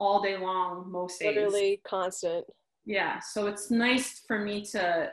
[0.00, 2.44] all day long most days Literally constant.
[2.86, 5.10] Yeah so it's nice for me to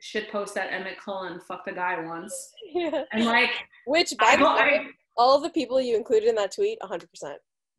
[0.00, 2.34] shit post that emmett cullen fuck the guy once
[2.74, 3.02] Yeah.
[3.12, 3.50] and like
[3.86, 4.86] Which by the way,
[5.16, 7.06] all the people you included in that tweet, 100%.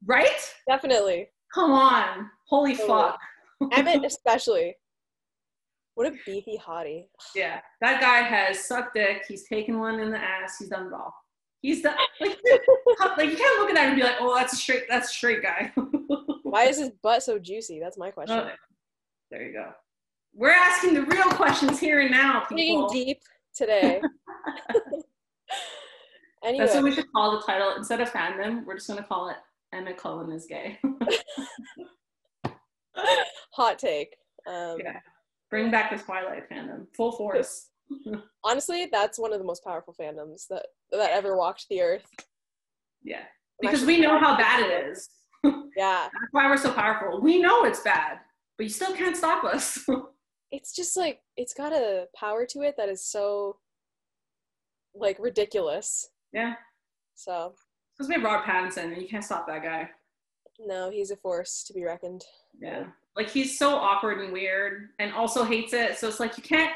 [0.06, 1.30] right Definitely.
[1.54, 2.88] come on holy Totally.
[2.88, 3.20] fuck
[3.72, 4.76] Emmett especially.
[5.96, 7.06] What a beefy hottie.
[7.36, 9.22] Yeah, that guy has sucked dick.
[9.28, 10.58] He's taken one in the ass.
[10.58, 11.14] He's done it all.
[11.62, 12.38] He's done like,
[13.18, 15.14] like you can't look at that and be like, oh, that's a straight, that's a
[15.14, 15.72] straight guy.
[16.42, 17.80] Why is his butt so juicy?
[17.80, 18.40] That's my question.
[18.40, 18.50] Oh,
[19.34, 19.72] there you go.
[20.36, 22.90] We're asking the real questions here and now, Digging people.
[22.90, 23.20] deep
[23.56, 24.00] today.
[26.46, 27.74] anyway, That's what we should call the title.
[27.76, 29.38] Instead of fandom, we're just gonna call it
[29.74, 30.78] Emmett Cullen is gay.
[33.54, 34.16] hot take.
[34.48, 35.00] Um, Yeah.
[35.50, 37.70] Bring back the Twilight fandom, full force.
[38.44, 42.06] Honestly, that's one of the most powerful fandoms that that ever walked the earth.
[43.04, 43.24] Yeah,
[43.62, 45.10] because we know how bad it is.
[45.44, 47.20] Yeah, That's why we're so powerful.
[47.20, 48.20] We know it's bad,
[48.58, 49.80] but you still can't stop us.
[50.52, 53.58] it's just like it's got a power to it that is so
[54.96, 56.10] like ridiculous.
[56.34, 56.54] yeah,
[57.16, 57.54] So
[57.98, 59.90] because we have Rob Pattinson, and you can't stop that guy.
[60.60, 62.24] no, he's a force to be reckoned.
[62.60, 62.86] Yeah.
[63.16, 65.98] Like he's so awkward and weird and also hates it.
[65.98, 66.72] So it's like you can't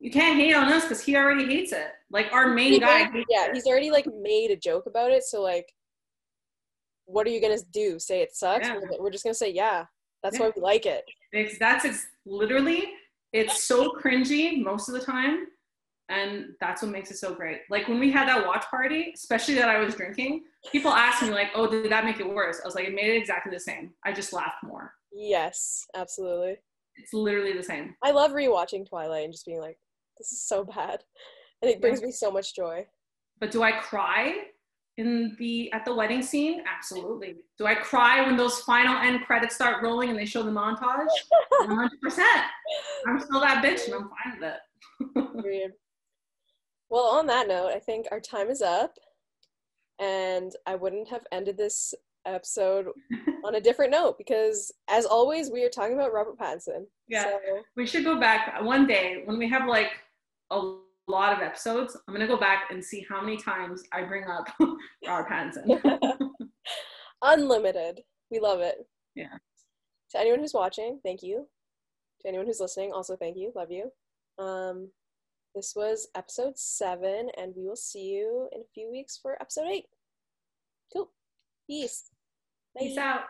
[0.00, 1.88] you can't hate on us because he already hates it.
[2.10, 3.54] Like our main He guy made- yeah, it.
[3.54, 5.22] he's already like made a joke about it.
[5.22, 5.72] So like,
[7.06, 7.98] what are you gonna do?
[7.98, 8.66] Say it sucks?
[8.66, 8.74] Yeah.
[8.76, 9.84] We're- We're just gonna say yeah.
[10.22, 10.46] That's Yeah.
[10.46, 11.04] why we like it.
[11.32, 12.92] It's, that's it's literally
[13.32, 15.46] it's so cringy most of the time.
[16.08, 17.60] And that's what makes it so great.
[17.70, 21.30] Like when we had that watch party, especially that I was drinking, people asked me
[21.30, 23.60] like, "Oh, did that make it worse?" I was like, "It made it exactly the
[23.60, 23.92] same.
[24.04, 24.92] I just laughed more.
[25.10, 26.58] Yes, absolutely.
[26.96, 29.78] It's literally the same." I love rewatching Twilight and just being like,
[30.18, 31.02] this is so bad,
[31.62, 32.86] and it brings me so much joy.
[33.40, 34.34] But do I cry
[34.98, 36.62] in the at the wedding scene?
[36.66, 37.36] Absolutely.
[37.58, 41.06] Do I cry when those final end credits start rolling and they show the montage?
[41.60, 42.44] One hundred percent.
[43.06, 45.72] I'm still that bitch and I'm fine with it.
[46.92, 48.98] Well, on that note, I think our time is up,
[49.98, 51.94] and I wouldn't have ended this
[52.26, 52.88] episode
[53.46, 56.84] on a different note because, as always, we are talking about Robert Pattinson.
[57.08, 57.24] Yeah.
[57.24, 57.38] So,
[57.76, 59.92] We should go back one day when we have like
[60.50, 60.74] a
[61.08, 61.96] lot of episodes.
[62.06, 64.48] I'm gonna go back and see how many times I bring up
[65.06, 65.80] Robert Pattinson.
[67.22, 68.00] unlimited.
[68.30, 68.76] We love it.
[69.14, 69.36] Yeah.
[70.10, 71.46] To anyone who's watching, thank you.
[72.20, 73.52] To anyone who's listening, also thank you.
[73.54, 73.90] Love you.
[74.38, 74.90] Um,
[75.54, 79.68] this was episode seven, and we will see you in a few weeks for episode
[79.70, 79.86] eight.
[80.92, 81.10] Cool.
[81.68, 82.10] Peace.
[82.78, 83.02] Peace Bye.
[83.02, 83.20] out.